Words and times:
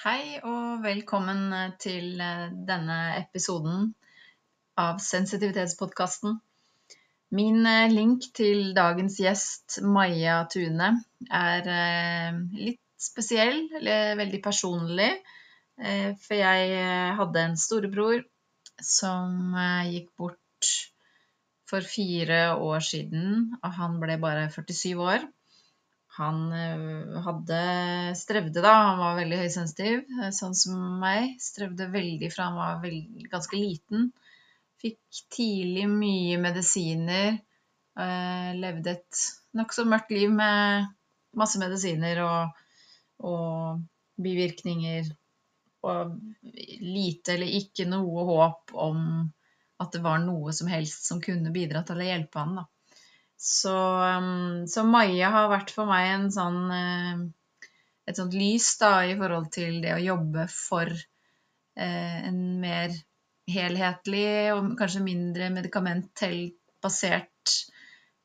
Hei 0.00 0.38
og 0.48 0.78
velkommen 0.80 1.50
til 1.76 2.14
eh, 2.24 2.46
denne 2.64 2.94
episoden 3.18 3.90
av 4.80 4.96
Sensitivitetspodkasten. 5.04 6.38
Min 7.36 7.66
eh, 7.68 7.92
link 7.92 8.24
til 8.32 8.70
dagens 8.78 9.18
gjest, 9.20 9.76
Maja 9.84 10.38
Tune, 10.48 10.88
er 11.28 11.68
eh, 11.74 12.38
litt 12.62 12.80
spesiell, 12.96 13.66
eller 13.76 14.16
veldig 14.22 14.40
personlig. 14.46 15.10
For 15.80 16.36
jeg 16.36 16.80
hadde 17.16 17.42
en 17.42 17.60
storebror 17.60 18.24
som 18.84 19.54
gikk 19.88 20.10
bort 20.20 20.72
for 21.68 21.84
fire 21.84 22.40
år 22.56 22.84
siden, 22.84 23.54
og 23.60 23.76
han 23.78 24.00
ble 24.00 24.16
bare 24.20 24.48
47 24.52 24.96
år. 24.96 25.24
Han 26.18 26.52
eh, 26.52 27.20
hadde 27.22 27.60
strevde 28.18 28.62
da, 28.64 28.72
han 28.90 28.98
var 28.98 29.18
veldig 29.20 29.38
høysensitiv, 29.44 30.00
eh, 30.18 30.32
sånn 30.34 30.56
som 30.58 30.80
meg. 31.02 31.36
Strevde 31.42 31.86
veldig 31.92 32.30
fra 32.34 32.48
han 32.48 32.58
var 32.58 32.80
veldig, 32.82 33.28
ganske 33.30 33.60
liten. 33.60 34.08
Fikk 34.82 35.22
tidlig 35.36 35.86
mye 35.92 36.40
medisiner. 36.42 37.38
Eh, 38.00 38.50
levde 38.58 38.96
et 38.96 39.22
nokså 39.58 39.86
mørkt 39.86 40.10
liv 40.14 40.32
med 40.34 40.90
masse 41.38 41.60
medisiner 41.62 42.22
og, 42.24 42.64
og 43.22 43.84
bivirkninger. 44.18 45.12
Og 45.86 46.16
lite 46.82 47.36
eller 47.36 47.54
ikke 47.60 47.86
noe 47.88 48.26
håp 48.28 48.74
om 48.74 49.04
at 49.80 49.94
det 49.94 50.02
var 50.04 50.18
noe 50.20 50.52
som 50.52 50.68
helst 50.68 51.06
som 51.08 51.22
kunne 51.24 51.54
bidra 51.54 51.86
til 51.86 52.02
å 52.02 52.10
hjelpe 52.10 52.42
han. 52.42 52.58
da. 52.60 52.66
Så, 53.42 54.04
um, 54.18 54.66
så, 54.68 54.82
Maja 54.84 55.30
har 55.32 55.46
vært 55.48 55.70
for 55.72 55.88
meg 55.88 56.10
en 56.10 56.26
sånn, 56.34 56.58
eh, 56.76 57.68
et 58.10 58.18
sånt 58.18 58.34
lys 58.36 58.66
da, 58.76 58.90
i 59.08 59.14
forhold 59.16 59.46
til 59.54 59.78
det 59.80 59.94
å 59.94 60.02
jobbe 60.04 60.44
for 60.52 60.90
eh, 60.92 62.18
en 62.28 62.42
mer 62.60 62.92
helhetlig 63.48 64.52
og 64.52 64.74
kanskje 64.76 65.00
mindre 65.06 65.48
medikamentbasert 65.54 67.54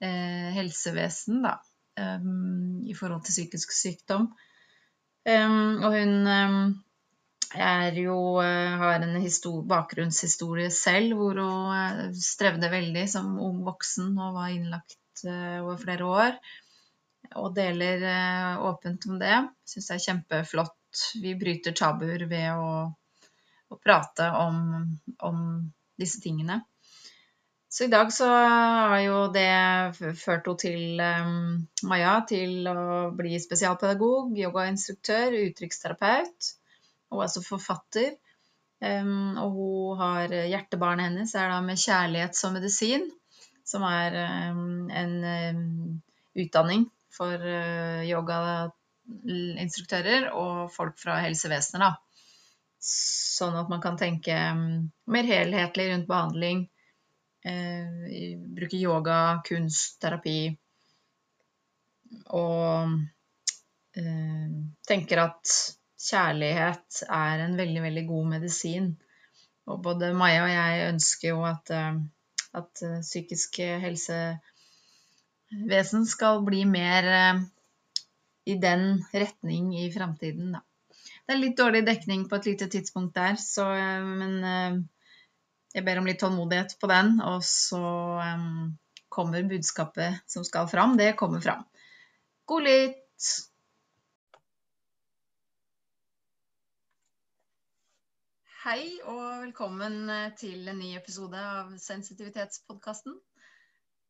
eh, 0.04 0.50
helsevesen, 0.58 1.40
da. 1.48 1.54
Um, 1.96 2.84
I 2.84 2.92
forhold 2.92 3.24
til 3.24 3.38
psykisk 3.38 3.72
sykdom. 3.72 4.28
Um, 5.24 5.80
og 5.80 5.96
hun 5.96 6.28
er 7.56 8.02
jo, 8.02 8.20
har 8.44 9.00
en 9.00 9.16
bakgrunnshistorie 9.72 10.68
selv 10.76 11.16
hvor 11.16 11.40
hun 11.40 12.20
strevde 12.20 12.68
veldig 12.76 13.08
som 13.16 13.40
ung 13.40 13.64
voksen 13.64 14.12
og 14.20 14.36
var 14.42 14.52
innlagt 14.52 15.00
Eh, 15.24 15.64
over 15.64 15.78
flere 15.80 16.06
år. 16.06 16.38
Og 17.42 17.56
deler 17.56 18.04
eh, 18.10 18.66
åpent 18.68 19.08
om 19.10 19.20
det. 19.22 19.38
Syns 19.68 19.90
det 19.90 19.98
er 19.98 20.06
kjempeflott. 20.10 21.04
Vi 21.24 21.34
bryter 21.40 21.76
tabuer 21.76 22.28
ved 22.30 22.52
å, 22.56 22.86
å 23.72 23.80
prate 23.82 24.30
om, 24.40 24.60
om, 25.28 25.42
disse 26.00 26.22
tingene. 26.24 26.62
Så 27.72 27.88
i 27.88 27.92
dag 27.92 28.12
så 28.16 28.28
har 28.28 29.00
jo 29.04 29.18
det 29.36 30.16
ført 30.20 30.46
henne 30.48 30.60
til 30.62 31.02
um, 31.02 31.66
Maja 31.88 32.14
til 32.28 32.68
å 32.72 33.10
bli 33.16 33.36
spesialpedagog, 33.40 34.32
yogainstruktør, 34.40 35.36
uttrykksterapeut 35.50 36.52
og 37.12 37.26
altså 37.26 37.44
forfatter. 37.44 38.14
Um, 38.80 39.36
og 39.42 39.60
hun 39.60 40.00
har 40.00 40.36
hjertebarnet 40.52 41.10
hennes 41.10 41.36
er 41.36 41.52
da 41.52 41.60
med 41.64 41.80
kjærlighet 41.84 42.40
som 42.40 42.56
medisin 42.56 43.10
som 43.66 43.82
er 43.88 44.14
ehm, 44.22 44.92
en 44.94 45.24
ehm, 45.26 46.02
utdanning 46.38 46.86
for 47.16 47.34
eh, 47.34 48.04
yogainstruktører 48.10 50.28
og 50.38 50.72
folk 50.74 51.00
fra 51.02 51.20
helsevesenet. 51.24 51.82
Da. 51.82 51.96
Sånn 52.86 53.56
at 53.58 53.70
man 53.72 53.82
kan 53.84 53.98
tenke 54.00 54.34
ehm, 54.38 54.92
mer 55.10 55.24
helhetlig 55.30 55.92
rundt 55.92 56.08
behandling. 56.12 56.60
Eh, 57.46 57.86
bruke 58.58 58.78
yoga, 58.78 59.42
kunst, 59.48 60.02
terapi. 60.02 60.58
Og 62.38 62.90
eh, 63.98 64.50
tenker 64.88 65.18
at 65.26 65.46
kjærlighet 66.06 66.90
er 67.10 67.40
en 67.48 67.56
veldig, 67.58 67.82
veldig 67.90 68.06
god 68.12 68.26
medisin. 68.38 68.86
Og 69.66 69.76
både 69.82 70.14
Maja 70.14 70.42
og 70.46 70.52
jeg 70.54 70.90
ønsker 70.92 71.28
jo 71.32 71.40
at 71.50 71.66
at 72.56 72.82
uh, 72.86 73.02
psykisk 73.04 73.60
helsevesen 73.84 74.42
skal 76.10 76.44
bli 76.48 76.66
mer 76.70 77.04
uh, 77.10 77.42
i 78.46 78.56
den 78.62 79.06
retning 79.14 79.76
i 79.80 79.92
framtiden, 79.94 80.52
da. 80.58 80.62
Det 81.26 81.34
er 81.34 81.42
litt 81.42 81.58
dårlig 81.58 81.82
dekning 81.88 82.30
på 82.30 82.36
et 82.38 82.48
lite 82.52 82.68
tidspunkt 82.70 83.16
der, 83.18 83.36
så, 83.42 83.66
uh, 83.74 84.06
men 84.06 84.34
jeg 85.76 85.84
ber 85.88 85.98
om 86.00 86.08
litt 86.08 86.22
tålmodighet 86.22 86.72
på 86.80 86.88
den. 86.92 87.22
Og 87.26 87.44
så 87.44 87.82
kommer 89.12 89.44
budskapet 89.50 90.22
som 90.30 90.44
skal 90.48 90.68
fram. 90.72 90.98
Det 91.00 91.18
kommer 91.20 91.42
fram. 91.44 91.64
God 92.48 92.64
lytt! 92.64 93.55
Hei 98.66 98.96
og 99.06 99.44
velkommen 99.44 100.08
eh, 100.10 100.32
til 100.42 100.66
en 100.72 100.80
ny 100.82 100.88
episode 100.98 101.38
av 101.38 101.76
Sensitivitetspodkasten. 101.78 103.14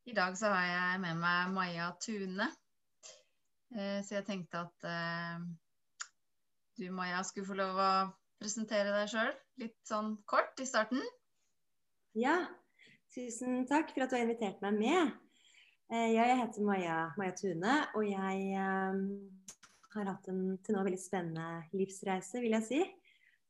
I 0.08 0.14
dag 0.16 0.38
så 0.40 0.48
har 0.54 0.70
jeg 0.70 1.02
med 1.04 1.20
meg 1.20 1.50
Maja 1.52 1.90
Tune. 2.00 2.48
Eh, 3.76 4.00
så 4.00 4.16
jeg 4.16 4.24
tenkte 4.30 4.62
at 4.62 4.88
eh, 4.88 5.44
du 6.80 6.88
Maja 6.96 7.20
skulle 7.28 7.50
få 7.50 7.60
lov 7.60 7.84
å 7.84 7.90
presentere 8.40 8.96
deg 8.96 9.12
sjøl 9.12 9.36
litt 9.60 9.76
sånn 9.92 10.16
kort 10.24 10.64
i 10.64 10.72
starten. 10.72 11.04
Ja, 12.16 12.38
tusen 13.12 13.68
takk 13.68 13.92
for 13.92 14.08
at 14.08 14.16
du 14.16 14.22
har 14.22 14.24
invitert 14.24 14.64
meg 14.64 14.80
med. 14.80 15.16
Jeg 15.92 16.44
heter 16.46 16.64
Maja, 16.64 17.02
Maja 17.20 17.36
Tune, 17.44 17.82
og 17.92 18.08
jeg 18.08 18.56
har 18.56 20.14
hatt 20.16 20.32
en 20.32 20.46
til 20.64 20.80
nå 20.80 20.88
veldig 20.88 21.08
spennende 21.10 21.66
livsreise, 21.76 22.40
vil 22.40 22.56
jeg 22.56 22.72
si. 22.72 22.86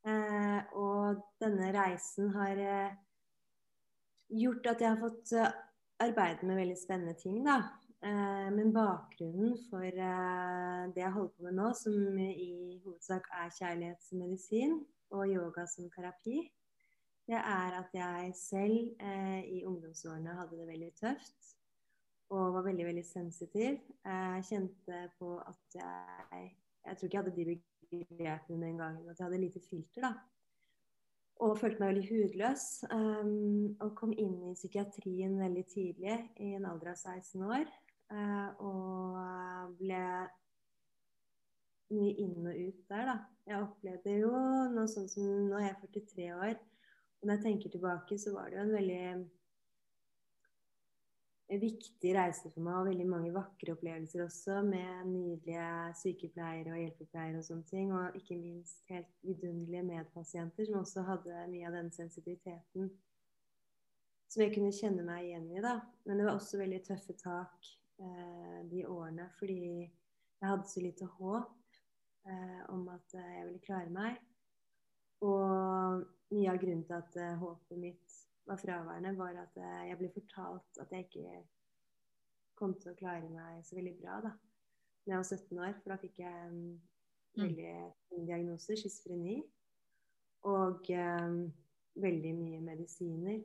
Eh, 0.05 0.61
og 0.77 1.21
denne 1.41 1.71
reisen 1.73 2.29
har 2.35 2.59
eh, 2.61 2.97
gjort 4.37 4.67
at 4.69 4.83
jeg 4.83 4.91
har 4.91 4.99
fått 5.01 5.31
eh, 5.33 5.55
arbeide 6.05 6.45
med 6.45 6.59
veldig 6.59 6.75
spennende 6.77 7.15
ting, 7.17 7.39
da. 7.45 7.63
men 8.53 8.73
bakgrunnen 8.75 9.55
for 9.69 9.81
det 9.81 10.99
jeg 10.99 11.13
holder 11.15 11.31
på 11.31 11.45
med 11.47 11.55
nå, 11.57 11.69
som 11.79 12.19
i 12.19 12.75
hovedsak 12.83 13.29
er 13.33 13.53
kjærlighetsmedisin 13.55 14.75
og 15.15 15.31
yoga 15.31 15.63
som 15.71 15.87
terapi, 15.89 16.43
det 17.25 17.39
er 17.39 17.77
at 17.79 17.95
jeg 17.95 18.35
selv 18.37 19.07
i 19.47 19.63
ungdomsårene 19.65 20.35
hadde 20.37 20.59
det 20.59 20.67
veldig 20.67 20.91
tøft 20.99 21.55
og 22.35 22.53
var 22.59 22.67
veldig, 22.67 22.85
veldig 22.91 23.05
sensitiv. 23.07 23.79
Jeg 24.03 24.45
kjente 24.51 25.01
på 25.17 25.37
at 25.39 25.79
jeg 25.79 26.51
Jeg 26.85 26.97
tror 26.97 27.07
ikke 27.07 27.17
jeg 27.17 27.23
hadde 27.23 27.37
de 27.37 27.61
grepene 27.89 28.67
den 28.67 28.79
gangen. 28.81 29.09
At 29.09 29.19
jeg 29.19 29.27
hadde 29.27 29.41
lite 29.41 29.61
filter, 29.63 30.07
da. 30.07 30.13
Og 31.43 31.57
følte 31.59 31.81
meg 31.81 31.91
veldig 31.91 32.07
hudløs. 32.09 32.65
Um, 32.91 33.75
og 33.83 33.95
kom 33.99 34.13
inn 34.15 34.37
i 34.51 34.55
psykiatrien 34.55 35.35
veldig 35.39 35.65
tidlig, 35.71 36.17
i 36.39 36.53
en 36.55 36.67
alder 36.69 36.93
av 36.93 36.99
16 37.01 37.43
år. 37.43 37.71
Uh, 38.13 38.49
og 38.63 39.77
ble 39.79 40.03
mye 41.95 42.13
inn 42.21 42.45
og 42.45 42.53
ut 42.53 42.85
der, 42.91 43.09
da. 43.11 43.17
Jeg 43.45 43.61
opplevde 43.61 44.15
jo 44.23 44.31
noe 44.73 44.87
sånt 44.89 45.11
som 45.13 45.25
Nå 45.49 45.59
er 45.59 45.69
jeg 45.69 45.91
43 45.93 46.29
år. 46.33 46.55
Og 47.21 47.27
når 47.27 47.37
jeg 47.37 47.45
tenker 47.45 47.73
tilbake, 47.73 48.17
så 48.21 48.33
var 48.33 48.49
det 48.49 48.59
jo 48.59 48.63
en 48.65 48.77
veldig 48.77 49.05
viktig 51.49 52.11
reise 52.15 52.49
for 52.49 52.63
meg, 52.65 52.79
og 52.79 52.87
veldig 52.89 53.05
mange 53.09 53.33
vakre 53.35 53.75
opplevelser 53.75 54.23
også, 54.25 54.59
med 54.65 55.09
nydelige 55.11 55.67
sykepleiere 56.01 56.73
og 56.73 56.79
hjelpepleiere 56.81 57.41
og 57.41 57.45
sånne 57.47 57.69
ting. 57.69 57.91
Og 57.93 58.17
ikke 58.17 58.37
minst 58.39 58.85
helt 58.89 59.11
vidunderlige 59.25 59.85
medpasienter 59.85 60.67
som 60.67 60.81
også 60.81 61.05
hadde 61.05 61.47
mye 61.51 61.67
av 61.69 61.77
den 61.77 61.91
sensitiviteten 61.93 62.89
som 64.35 64.43
jeg 64.43 64.55
kunne 64.55 64.73
kjenne 64.75 65.03
meg 65.07 65.29
igjen 65.29 65.45
i. 65.53 65.61
da. 65.63 65.77
Men 66.03 66.19
det 66.19 66.25
var 66.27 66.35
også 66.35 66.59
veldig 66.59 66.81
tøffe 66.83 67.13
tak 67.19 67.69
eh, 68.01 68.57
de 68.71 68.81
årene, 68.89 69.29
fordi 69.39 69.61
jeg 69.85 70.49
hadde 70.49 70.67
så 70.67 70.83
lite 70.83 71.07
håp 71.17 71.77
eh, 72.27 72.61
om 72.73 72.87
at 72.91 73.15
eh, 73.15 73.31
jeg 73.37 73.45
ville 73.47 73.63
klare 73.63 73.93
meg. 73.93 74.17
Og 75.23 76.03
mye 76.35 76.51
av 76.51 76.59
grunnen 76.59 76.83
til 76.83 76.97
at 76.97 77.19
eh, 77.21 77.37
håpet 77.39 77.79
mitt 77.79 78.17
var 78.45 78.59
fraværende, 78.61 79.17
var 79.17 79.37
at 79.41 79.61
eh, 79.61 79.83
jeg 79.89 79.99
ble 79.99 80.09
fortalt 80.13 80.81
at 80.81 80.91
jeg 80.93 81.07
ikke 81.07 81.37
kom 82.55 82.75
til 82.79 82.93
å 82.93 82.99
klare 82.99 83.29
meg 83.29 83.63
så 83.67 83.75
veldig 83.77 83.95
bra 83.99 84.19
da 84.23 84.35
da 85.05 85.11
jeg 85.11 85.17
var 85.17 85.23
17 85.23 85.59
år. 85.59 85.73
For 85.81 85.93
da 85.93 85.97
fikk 86.01 86.19
jeg 86.19 86.47
en 86.47 86.61
mm. 86.71 87.43
veldig 87.43 87.73
fin 88.09 88.25
diagnose, 88.25 88.77
schizofreni. 88.79 89.35
Og 90.45 90.89
um, 90.89 91.37
veldig 92.01 92.33
mye 92.37 92.61
medisiner. 92.61 93.43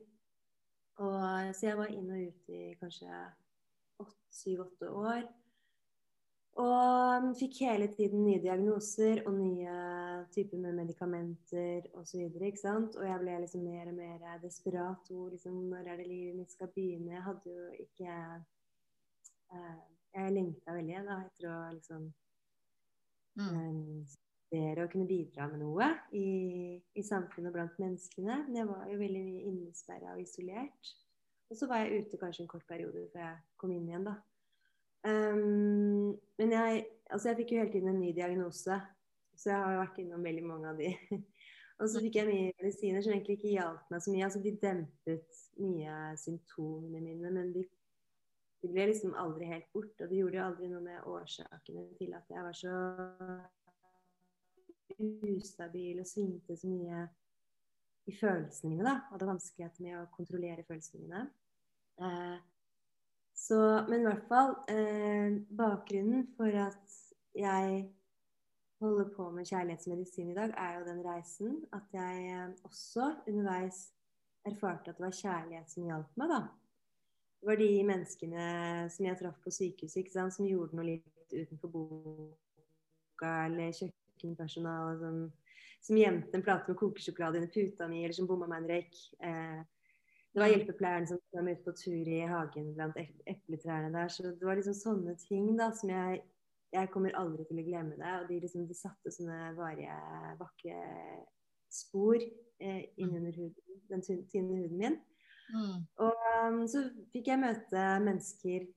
Og, 1.01 1.55
så 1.55 1.67
jeg 1.67 1.77
var 1.77 1.93
inn 1.93 2.09
og 2.13 2.25
ut 2.27 2.49
i 2.53 2.63
kanskje 2.81 3.21
syv-åtte 4.33 4.89
år. 4.89 5.23
Og 6.59 7.29
fikk 7.39 7.61
hele 7.63 7.87
tiden 7.95 8.25
nye 8.25 8.39
diagnoser 8.43 9.21
og 9.23 9.37
nye 9.37 9.75
typer 10.35 10.59
med 10.59 10.75
medikamenter 10.81 11.85
osv. 11.95 12.25
Og, 12.27 12.97
og 12.99 13.05
jeg 13.07 13.19
ble 13.21 13.37
liksom 13.39 13.63
mer 13.63 13.87
og 13.87 13.95
mer 13.95 14.41
desperat. 14.43 15.07
Hvor 15.07 15.29
liksom, 15.31 15.53
når 15.71 15.87
er 15.93 16.01
det 16.01 16.07
livet 16.09 16.35
mitt 16.35 16.51
skal 16.51 16.71
begynne? 16.75 17.13
Jeg 17.15 17.23
hadde 17.23 17.53
jo 17.55 17.69
ikke 17.85 18.17
eh, 19.55 19.79
Jeg 20.11 20.33
lengta 20.35 20.73
veldig 20.75 21.05
da, 21.07 21.21
etter 21.23 21.47
å 21.47 21.59
liksom 21.71 22.09
mm. 23.39 24.01
studere 24.11 24.83
og 24.83 24.91
kunne 24.91 25.07
bidra 25.07 25.47
med 25.47 25.61
noe 25.63 25.87
i, 26.11 26.25
i 26.99 27.03
samfunnet 27.07 27.47
og 27.47 27.55
blant 27.55 27.79
menneskene. 27.79 28.41
Men 28.49 28.59
jeg 28.59 28.67
var 28.73 28.91
jo 28.91 28.99
veldig 28.99 29.23
mye 29.29 29.45
innesperra 29.53 30.17
og 30.17 30.25
isolert. 30.25 30.91
Og 31.47 31.55
så 31.59 31.67
var 31.71 31.85
jeg 31.85 32.03
ute 32.03 32.19
kanskje 32.19 32.43
en 32.43 32.51
kort 32.51 32.67
periode 32.67 33.07
før 33.13 33.23
jeg 33.23 33.39
kom 33.59 33.71
inn 33.71 33.87
igjen, 33.87 34.03
da. 34.07 34.17
Um, 35.01 36.13
men 36.37 36.51
jeg, 36.53 36.85
altså 37.09 37.31
jeg 37.31 37.39
fikk 37.41 37.53
jo 37.53 37.61
hele 37.61 37.73
tiden 37.73 37.89
en 37.89 38.01
ny 38.01 38.11
diagnose, 38.13 38.77
så 39.35 39.49
jeg 39.49 39.57
har 39.57 39.73
jo 39.73 39.81
vært 39.81 40.01
innom 40.03 40.25
veldig 40.25 40.43
mange 40.45 40.69
av 40.69 40.81
de. 40.81 40.91
og 41.79 41.89
så 41.89 42.01
fikk 42.03 42.19
jeg 42.19 42.29
mye 42.29 42.51
medisiner 42.59 43.01
som 43.01 43.13
egentlig 43.15 43.39
ikke 43.39 43.55
hjalp 43.55 43.93
meg 43.93 44.03
så 44.03 44.13
mye. 44.13 44.25
Altså 44.27 44.41
de 44.43 44.57
dempet 44.61 45.39
mye 45.61 45.95
symptomene 46.21 47.01
mine, 47.01 47.31
men 47.33 47.49
de, 47.55 47.65
de, 48.61 48.69
ble 48.69 48.91
liksom 48.91 49.17
aldri 49.17 49.49
helt 49.49 49.71
bort. 49.73 49.95
Og 49.97 50.11
det 50.11 50.21
gjorde 50.21 50.37
jo 50.37 50.45
aldri 50.45 50.69
noe 50.69 50.85
med 50.85 51.09
årsakene 51.09 51.87
til 51.97 52.13
at 52.17 52.29
jeg 52.35 52.45
var 52.45 52.61
så 52.61 52.75
ustabil 55.01 56.01
og 56.03 56.05
svingte 56.05 56.53
så 56.59 56.69
mye 56.69 57.05
i 58.09 58.13
følelsene 58.17 58.73
mine, 58.73 58.85
da. 58.85 58.95
Hadde 59.09 59.29
vanskeligheter 59.29 59.85
med 59.85 59.97
å 59.97 60.09
kontrollere 60.13 60.65
følelsene 60.67 61.05
mine. 61.05 61.25
Eh, 62.01 62.37
så, 63.51 63.85
men 63.89 63.99
i 63.99 64.07
hvert 64.07 64.27
fall 64.29 64.53
eh, 64.71 65.33
Bakgrunnen 65.59 66.27
for 66.37 66.55
at 66.55 66.99
jeg 67.35 67.81
holder 68.79 69.09
på 69.15 69.25
med 69.35 69.45
kjærlighetsmedisin 69.49 70.29
i 70.31 70.35
dag, 70.37 70.53
er 70.57 70.77
jo 70.77 70.85
den 70.85 71.01
reisen 71.03 71.57
at 71.75 71.91
jeg 71.93 72.29
eh, 72.31 72.53
også 72.63 73.09
underveis 73.27 73.89
erfarte 74.47 74.93
at 74.93 74.97
det 74.97 75.05
var 75.05 75.17
kjærlighet 75.17 75.73
som 75.73 75.89
hjalp 75.89 76.15
meg, 76.21 76.31
da. 76.31 76.39
Det 77.41 77.49
var 77.49 77.59
de 77.59 77.69
menneskene 77.89 78.47
som 78.93 79.09
jeg 79.09 79.19
traff 79.19 79.43
på 79.43 79.53
sykehuset, 79.57 80.15
som 80.37 80.47
gjorde 80.47 80.77
noe 80.77 80.87
litt 80.87 81.35
utenfor 81.35 81.75
boka, 81.75 83.33
eller 83.49 83.75
kjøkkenpersonalet 83.75 85.03
som, 85.03 85.19
som 85.83 85.99
gjemte 85.99 86.39
en 86.39 86.47
plate 86.47 86.71
med 86.71 86.79
kokesjokolade 86.79 87.43
under 87.43 87.51
puta 87.51 87.91
mi, 87.91 88.05
eller 88.05 88.15
som 88.15 88.31
bomma 88.31 88.47
meg 88.47 88.63
en 88.63 88.73
røyk. 88.77 89.05
Eh, 89.27 89.61
det 90.33 90.39
var 90.39 90.47
hjelpepleieren 90.47 91.07
som 91.07 91.19
kom 91.31 91.47
ut 91.47 91.63
på 91.65 91.73
tur 91.75 92.07
i 92.07 92.21
hagen 92.23 92.69
blant 92.75 92.95
epletrærne 93.27 93.91
der. 93.91 94.07
Så 94.07 94.23
det 94.23 94.47
var 94.47 94.55
liksom 94.55 94.77
sånne 94.77 95.15
ting 95.27 95.55
da 95.59 95.71
som 95.75 95.91
jeg 95.93 96.21
Jeg 96.71 96.87
kommer 96.87 97.11
aldri 97.19 97.43
til 97.43 97.57
å 97.59 97.63
glemme 97.67 97.97
det. 97.99 98.11
Og 98.21 98.29
de, 98.29 98.35
liksom, 98.39 98.61
de 98.63 98.75
satte 98.79 99.11
sånne 99.11 99.49
varige, 99.57 99.91
vakre 100.39 100.77
spor 101.67 102.15
eh, 102.15 102.85
innunder 102.95 103.35
huden, 103.35 103.81
den 103.89 104.03
tynne 104.07 104.55
huden 104.55 104.77
min. 104.79 104.95
Mm. 105.51 105.81
Og 105.99 106.23
um, 106.47 106.61
så 106.71 106.85
fikk 107.11 107.27
jeg 107.27 107.41
møte 107.43 107.83
mennesker 108.05 108.69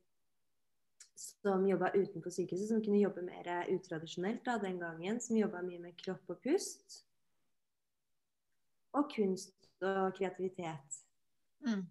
som 1.15 1.69
jobba 1.71 1.93
utenfor 1.95 2.35
sykehuset, 2.35 2.67
som 2.73 2.83
kunne 2.83 2.99
jobbe 2.99 3.23
mer 3.23 3.71
utradisjonelt 3.71 4.43
da, 4.43 4.59
den 4.59 4.83
gangen. 4.83 5.23
Som 5.23 5.39
jobba 5.39 5.63
mye 5.63 5.87
med 5.87 5.95
kropp 6.03 6.35
og 6.35 6.43
pust. 6.43 6.99
Og 8.99 9.07
kunst 9.15 9.71
og 9.87 10.19
kreativitet. 10.19 11.04
Mm. 11.65 11.85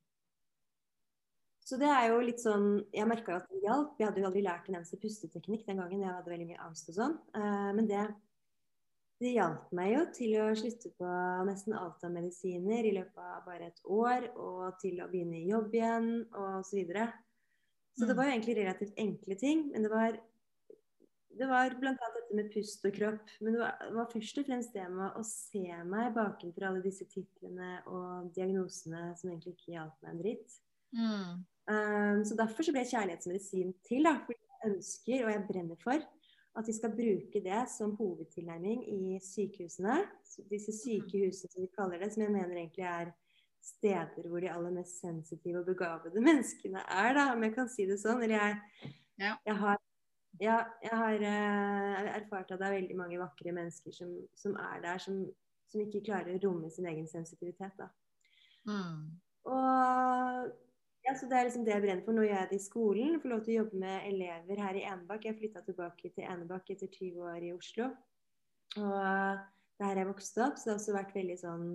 Så 1.64 1.80
det 1.80 1.88
er 1.90 2.10
jo 2.12 2.20
litt 2.22 2.42
sånn 2.44 2.68
Jeg 2.94 3.08
merka 3.10 3.38
at 3.40 3.48
det 3.52 3.64
hjalp. 3.64 3.96
Jeg 3.98 4.10
hadde 4.10 4.22
jo 4.22 4.28
aldri 4.28 4.44
lært 4.46 4.68
en 4.68 4.78
eneste 4.78 5.00
pusteteknikk 5.02 5.64
den 5.68 5.80
gangen. 5.82 6.04
Jeg 6.04 6.12
hadde 6.12 6.34
veldig 6.34 6.50
mye 6.52 6.66
angst 6.66 6.92
og 6.92 6.98
sånn. 6.98 7.16
Uh, 7.38 7.72
men 7.78 7.88
det, 7.90 8.04
det 9.24 9.32
hjalp 9.38 9.72
meg 9.76 9.94
jo 9.94 10.04
til 10.18 10.36
å 10.44 10.50
slutte 10.60 10.92
på 11.00 11.14
nesten 11.48 11.78
alt 11.80 12.04
av 12.04 12.14
medisiner 12.14 12.90
i 12.90 12.94
løpet 13.00 13.24
av 13.24 13.48
bare 13.48 13.72
et 13.72 13.82
år. 13.88 14.28
Og 14.36 14.76
til 14.84 15.00
å 15.00 15.10
begynne 15.12 15.40
i 15.40 15.50
jobb 15.54 15.74
igjen, 15.80 16.12
og 16.36 16.68
så 16.68 16.78
videre. 16.82 17.08
Så 17.96 18.06
det 18.06 18.14
mm. 18.14 18.20
var 18.20 18.28
jo 18.28 18.36
egentlig 18.36 18.60
relativt 18.60 19.04
enkle 19.08 19.40
ting. 19.40 19.66
Men 19.72 19.88
det 19.88 19.94
var 19.94 20.22
det 21.34 21.50
var 21.50 21.74
bl.a. 21.80 21.96
dette 22.34 22.42
med 22.42 22.52
pust 22.54 22.86
og 22.88 22.96
kropp. 22.96 23.32
Men 23.42 23.56
det 23.56 23.62
var, 23.62 23.78
det 23.82 23.96
var, 23.98 24.10
først 24.12 24.40
og 24.42 24.48
fremst 24.48 24.76
det 24.76 24.90
med 24.92 25.18
å 25.20 25.24
se 25.28 25.64
meg 25.90 26.14
bakenfor 26.16 26.68
alle 26.68 26.84
disse 26.84 27.08
titlene 27.12 27.80
og 27.86 28.34
diagnosene 28.36 29.14
som 29.20 29.32
egentlig 29.32 29.56
ikke 29.56 29.76
hjalp 29.76 29.96
meg 30.04 30.14
en 30.14 30.22
dritt. 30.22 30.58
Mm. 30.94 31.44
Um, 31.64 32.24
så 32.28 32.38
derfor 32.38 32.66
så 32.66 32.74
ble 32.76 32.86
kjærlighetsmedisin 32.90 33.74
til. 33.86 34.04
da, 34.08 34.18
fordi 34.26 34.40
jeg 34.42 34.74
ønsker, 34.74 35.26
og 35.26 35.34
jeg 35.34 35.48
brenner 35.50 35.82
for, 35.82 36.06
at 36.54 36.70
vi 36.70 36.76
skal 36.76 36.94
bruke 36.94 37.42
det 37.42 37.64
som 37.72 37.96
hovedtilnærming 37.98 38.84
i 38.86 39.20
sykehusene. 39.24 40.04
Disse 40.52 40.76
sykehusene 40.84 41.50
som 41.50 41.64
vi 41.64 41.72
kaller 41.74 42.04
det, 42.04 42.12
som 42.14 42.26
jeg 42.26 42.34
mener 42.34 42.60
egentlig 42.60 42.86
er 42.90 43.14
steder 43.64 44.28
hvor 44.28 44.44
de 44.44 44.52
aller 44.52 44.74
mest 44.76 45.00
sensitive 45.00 45.62
og 45.62 45.70
begavede 45.72 46.22
menneskene 46.22 46.84
er, 46.84 47.14
da, 47.16 47.30
om 47.32 47.46
jeg 47.48 47.56
kan 47.56 47.72
si 47.72 47.88
det 47.90 47.98
sånn. 48.02 48.22
Eller 48.26 48.38
jeg, 48.38 48.92
ja. 49.24 49.34
jeg 49.48 49.58
har 49.64 49.82
ja, 50.42 50.58
jeg 50.82 50.98
har 50.98 51.22
uh, 51.22 52.10
erfart 52.16 52.52
at 52.52 52.60
det 52.60 52.68
er 52.68 52.78
veldig 52.80 52.98
mange 52.98 53.20
vakre 53.22 53.54
mennesker 53.54 53.94
som, 53.94 54.14
som 54.38 54.56
er 54.58 54.82
der, 54.82 55.02
som, 55.02 55.20
som, 55.70 55.84
ikke 55.84 56.06
klarer 56.08 56.38
å 56.38 56.42
romme 56.48 56.72
sin 56.74 56.88
egen 56.90 57.08
sensitivitet. 57.10 57.76
Da. 57.78 57.90
Mm. 58.70 59.14
Og 59.52 60.52
ja, 61.04 61.12
så 61.20 61.28
Det 61.28 61.36
er 61.38 61.50
liksom 61.50 61.66
det 61.68 61.74
jeg 61.74 61.84
brenner 61.84 62.06
for. 62.06 62.16
Nå 62.16 62.24
gjør 62.24 62.38
jeg 62.40 62.50
det 62.50 62.58
i 62.62 62.64
skolen. 62.64 63.18
Får 63.22 63.30
lov 63.34 63.42
til 63.44 63.54
å 63.54 63.58
jobbe 63.64 63.80
med 63.82 64.06
elever 64.08 64.62
her 64.64 64.78
i 64.80 64.86
Enebakk. 64.88 65.26
Jeg 65.28 65.40
flytta 65.42 65.64
tilbake 65.66 66.14
til 66.16 66.24
Enebakk 66.24 66.72
etter 66.72 66.88
20 66.88 67.26
år 67.28 67.44
i 67.44 67.52
Oslo. 67.52 67.90
Og 68.80 68.94
det 68.94 69.84
er 69.84 69.90
her 69.90 70.00
jeg 70.00 70.10
vokste 70.10 70.46
opp, 70.46 70.56
så 70.58 70.70
det 70.70 70.72
har 70.72 70.80
også 70.80 70.96
vært 70.96 71.12
veldig 71.18 71.36
sånn 71.42 71.68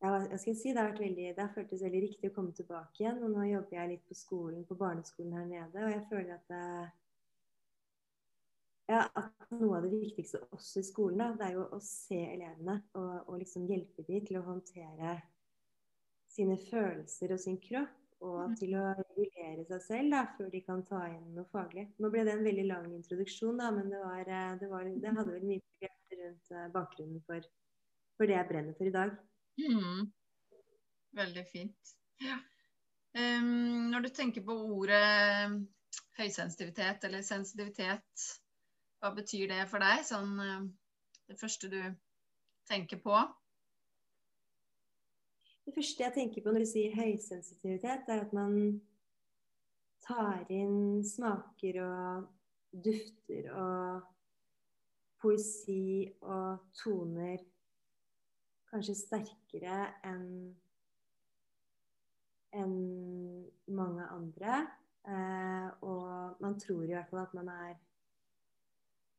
ja, 0.00 0.10
hva 0.12 0.20
skal 0.24 0.52
jeg 0.52 0.58
si, 0.60 0.72
Det 0.72 0.80
har 0.80 0.90
vært 0.90 1.02
veldig, 1.04 1.26
det 1.36 1.42
har 1.42 1.52
føltes 1.54 1.84
veldig 1.84 2.00
riktig 2.04 2.30
å 2.30 2.34
komme 2.36 2.56
tilbake 2.56 3.02
igjen. 3.02 3.20
Og 3.24 3.32
nå 3.32 3.46
jobber 3.50 3.78
jeg 3.78 3.92
litt 3.92 4.08
på 4.08 4.16
skolen, 4.16 4.64
på 4.68 4.78
barneskolen 4.80 5.36
her 5.36 5.46
nede. 5.50 5.84
Og 5.84 5.92
jeg 5.92 6.04
føler 6.10 6.34
at 6.36 6.50
det, 6.52 6.64
ja, 8.86 9.02
at 9.18 9.48
noe 9.50 9.80
av 9.80 9.86
det 9.86 9.98
viktigste 9.98 10.40
også 10.54 10.80
i 10.82 10.86
skolen, 10.86 11.18
da, 11.18 11.32
det 11.38 11.48
er 11.48 11.56
jo 11.56 11.64
å 11.74 11.80
se 11.82 12.18
elevene 12.28 12.76
og, 12.98 13.14
og 13.26 13.40
liksom 13.40 13.66
hjelpe 13.70 14.04
dem 14.06 14.26
til 14.28 14.38
å 14.38 14.44
håndtere 14.46 15.16
sine 16.30 16.58
følelser 16.68 17.34
og 17.34 17.42
sin 17.42 17.60
kropp. 17.62 17.94
Og 18.24 18.38
mm. 18.48 18.52
til 18.56 18.72
å 18.80 18.84
regulere 18.96 19.66
seg 19.68 19.82
selv 19.84 20.14
da, 20.14 20.22
før 20.38 20.46
de 20.48 20.62
kan 20.64 20.80
ta 20.88 21.02
inn 21.10 21.34
noe 21.36 21.44
faglig. 21.52 21.82
Nå 22.00 22.08
ble 22.12 22.22
det 22.24 22.32
en 22.32 22.46
veldig 22.46 22.64
lang 22.64 22.86
introduksjon, 22.96 23.58
da, 23.60 23.68
men 23.76 23.90
det, 23.92 23.98
var, 24.00 24.22
eh, 24.24 24.54
det, 24.62 24.68
var, 24.70 24.86
det 24.88 25.12
hadde 25.18 25.34
vel 25.34 25.44
mye 25.44 25.60
begrep 25.60 26.14
rundt 26.22 26.54
eh, 26.54 26.70
bakgrunnen 26.72 27.20
for, 27.28 27.44
for, 28.16 28.24
det 28.24 28.38
jeg 28.38 28.48
brenner 28.48 28.78
for 28.78 28.88
i 28.88 28.94
dag. 28.94 29.12
Mm. 29.60 30.06
Veldig 31.20 31.44
fint. 31.50 31.92
Ja. 32.24 32.38
Um, 33.16 33.92
når 33.92 34.08
du 34.08 34.10
tenker 34.16 34.44
på 34.48 34.56
ordet 34.78 35.04
høysensitivitet 36.16 37.04
eller 37.04 37.24
sensitivitet, 37.24 38.26
hva 39.00 39.12
betyr 39.16 39.50
det 39.52 39.62
for 39.70 39.82
deg, 39.82 40.04
sånn 40.08 40.36
eh, 40.42 40.66
det 41.30 41.38
første 41.40 41.70
du 41.72 41.80
tenker 42.68 43.00
på? 43.02 43.16
Det 45.66 45.74
første 45.74 46.04
jeg 46.06 46.14
tenker 46.14 46.44
på 46.44 46.52
når 46.54 46.62
du 46.62 46.70
sier 46.70 46.94
høysensitivitet, 46.94 48.06
er 48.06 48.22
at 48.22 48.34
man 48.36 48.78
tar 50.06 50.46
inn 50.54 51.02
smaker 51.06 51.80
og 51.82 52.28
dufter 52.86 53.48
og 53.56 54.04
poesi 55.18 56.06
og 56.20 56.68
toner 56.76 57.40
kanskje 58.70 58.94
sterkere 58.98 59.80
enn 60.06 60.28
enn 62.56 62.76
mange 63.76 64.06
andre. 64.14 64.62
Eh, 65.06 65.66
og 65.86 66.40
man 66.42 66.56
tror 66.58 66.86
i 66.86 66.94
hvert 66.94 67.10
fall 67.10 67.22
at 67.22 67.34
man 67.36 67.50
er 67.52 67.74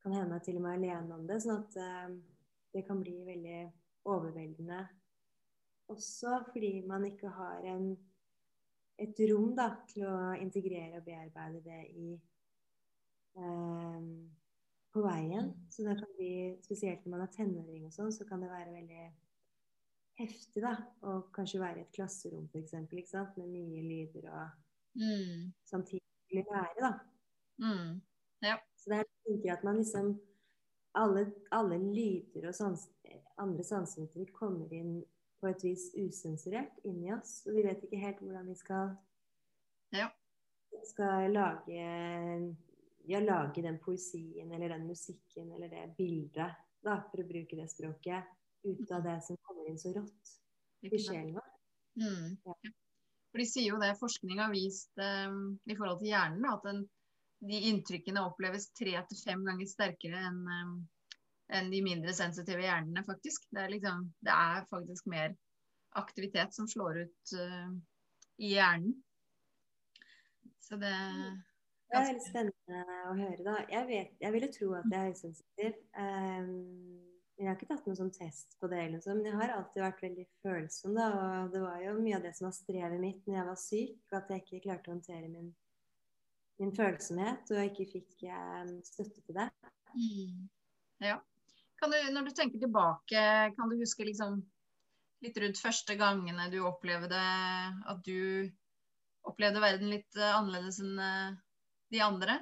kan 0.07 0.21
hende 0.21 0.39
til 0.39 0.57
og 0.59 0.63
med 0.63 0.77
alene 0.77 1.15
om 1.19 1.27
det. 1.27 1.41
Sånn 1.43 1.59
at 1.59 1.77
eh, 1.83 2.15
det 2.75 2.85
kan 2.87 3.03
bli 3.03 3.19
veldig 3.27 3.59
overveldende 4.07 4.85
også 5.87 6.41
fordi 6.51 6.81
man 6.87 7.05
ikke 7.07 7.29
har 7.31 7.63
en, 7.75 7.91
et 8.99 9.19
rom 9.31 9.53
da, 9.55 9.69
til 9.87 10.07
å 10.07 10.15
integrere 10.39 10.99
og 10.99 11.05
bearbeide 11.05 11.61
det 11.63 11.83
i 11.95 12.09
eh, 13.37 14.09
på 14.93 15.05
veien. 15.05 15.53
Så 15.71 15.85
det 15.87 15.97
kan 16.01 16.11
bli, 16.17 16.33
spesielt 16.65 17.05
når 17.05 17.15
man 17.15 17.25
er 17.27 17.33
tenåring 17.35 17.87
og 17.87 17.95
sånn, 17.95 18.11
så 18.15 18.27
kan 18.27 18.43
det 18.43 18.51
være 18.51 18.73
veldig 18.75 19.05
heftig, 20.23 20.63
da. 20.63 20.73
Og 21.07 21.29
kanskje 21.35 21.61
være 21.61 21.83
i 21.83 21.85
et 21.85 21.95
klasserom, 21.95 22.49
f.eks., 22.51 22.75
med 23.37 23.47
mye 23.53 23.85
lyder 23.85 24.27
og 24.31 24.99
mm. 24.99 25.53
samtidig 25.69 26.43
lære, 26.43 26.81
da. 26.81 26.93
Mm. 27.63 27.99
Ja. 28.45 28.57
Så 28.77 28.91
det 28.91 29.01
er 29.01 29.11
tenker 29.27 29.53
at 29.53 29.63
man 29.65 29.81
liksom 29.81 30.13
alle, 30.97 31.27
alle 31.53 31.77
lyder 31.81 32.49
og 32.49 32.55
sans, 32.55 32.87
andre 33.37 33.65
sanseinntrykk 33.65 34.31
kommer 34.35 34.71
inn 34.73 35.01
på 35.41 35.49
et 35.51 35.65
vis 35.65 35.89
usensurert 35.97 36.79
inni 36.87 37.11
oss. 37.13 37.41
Og 37.45 37.57
vi 37.57 37.65
vet 37.67 37.83
ikke 37.85 38.01
helt 38.01 38.23
hvordan 38.23 38.47
vi 38.49 38.55
skal, 38.57 38.95
ja. 39.95 40.07
skal 40.93 41.29
lage 41.33 41.83
ja, 43.07 43.19
lage 43.23 43.61
den 43.63 43.77
poesien 43.79 44.51
eller 44.51 44.69
den 44.69 44.87
musikken 44.87 45.51
eller 45.55 45.69
det 45.71 45.85
bildet, 45.97 46.57
da, 46.83 46.97
for 47.11 47.23
å 47.23 47.27
bruke 47.27 47.55
det 47.55 47.69
språket, 47.71 48.33
ut 48.67 48.91
av 48.91 49.05
det 49.05 49.19
som 49.23 49.37
kommer 49.47 49.69
inn 49.69 49.79
så 49.79 49.93
rått 49.95 50.33
i 50.83 50.99
sjelen 50.99 51.37
vår. 51.37 51.47
Mm. 52.01 52.35
Ja. 52.43 52.73
For 53.31 53.41
de 53.41 53.45
sier 53.47 53.71
jo 53.71 53.79
det 53.81 53.93
forskning 53.99 54.41
har 54.41 54.51
vist 54.51 54.99
um, 54.99 55.55
i 55.65 55.75
forhold 55.77 56.01
til 56.01 56.11
hjernen, 56.11 56.45
at 56.51 56.67
den, 56.67 56.83
de 57.45 57.57
inntrykkene 57.69 58.23
oppleves 58.25 58.71
tre 58.77 58.95
til 59.09 59.19
fem 59.21 59.43
ganger 59.45 59.69
sterkere 59.69 60.21
enn 60.29 60.39
um, 60.45 60.77
enn 61.47 61.69
de 61.71 61.81
mindre 61.83 62.13
sensitive 62.15 62.63
hjernene, 62.63 63.03
faktisk. 63.07 63.47
Det 63.55 63.63
er, 63.63 63.71
liksom, 63.71 64.07
det 64.23 64.33
er 64.33 64.65
faktisk 64.71 65.07
mer 65.11 65.35
aktivitet 65.97 66.55
som 66.55 66.67
slår 66.67 67.03
ut 67.05 67.35
uh, 67.39 67.69
i 68.43 68.53
hjernen. 68.55 68.95
Så 70.59 70.75
det 70.75 70.91
Det 71.87 71.95
er 71.95 72.09
veldig 72.09 72.23
spennende 72.25 73.01
å 73.07 73.13
høre, 73.15 73.43
da. 73.45 73.59
Jeg, 73.71 73.87
vet, 73.87 74.15
jeg 74.19 74.35
ville 74.35 74.49
tro 74.51 74.73
at 74.75 74.89
jeg 74.91 74.99
er 74.99 75.11
høysensitiv. 75.13 75.77
Um, 75.95 77.05
jeg 77.37 77.47
har 77.47 77.55
ikke 77.55 77.69
tatt 77.69 77.85
noen 77.85 77.99
sånn 77.99 78.11
test 78.15 78.57
på 78.59 78.67
det, 78.71 78.81
liksom, 78.95 79.21
men 79.21 79.29
jeg 79.29 79.37
har 79.37 79.53
alltid 79.53 79.83
vært 79.85 80.03
veldig 80.03 80.25
følsom. 80.43 80.97
Da, 80.97 81.05
og 81.45 81.53
det 81.53 81.61
var 81.63 81.79
jo 81.85 81.93
mye 82.01 82.17
av 82.17 82.25
det 82.25 82.33
som 82.35 82.49
var 82.49 82.57
strevet 82.57 82.99
mitt 82.99 83.21
når 83.23 83.37
jeg 83.37 83.47
var 83.47 83.59
syk, 83.61 83.99
at 84.19 84.33
jeg 84.33 84.43
ikke 84.43 84.63
klarte 84.65 84.91
å 84.91 84.95
håndtere 84.97 85.29
min, 85.29 85.51
min 86.61 86.73
følsomhet, 86.75 87.49
og 87.51 87.59
jeg 87.59 87.71
ikke 87.71 87.89
fikk 87.91 88.27
um, 88.33 88.77
støtte 88.85 89.21
til 89.21 89.37
det. 89.37 89.47
Mm. 89.93 90.45
Ja. 91.05 91.17
Du, 91.77 91.97
når 92.13 92.29
du 92.29 92.33
tenker 92.33 92.61
tilbake, 92.61 93.23
kan 93.53 93.69
du 93.69 93.77
huske 93.77 94.07
liksom 94.07 94.39
litt 95.25 95.37
rundt 95.41 95.59
første 95.61 95.97
gangene 95.97 96.49
du 96.53 96.59
opplevde 96.65 97.17
at 97.17 98.01
du 98.05 98.49
opplevde 99.27 99.61
verden 99.61 99.91
litt 99.93 100.17
uh, 100.17 100.37
annerledes 100.39 100.81
enn 100.81 100.97
uh, 101.01 101.37
de 101.93 102.01
andre? 102.03 102.39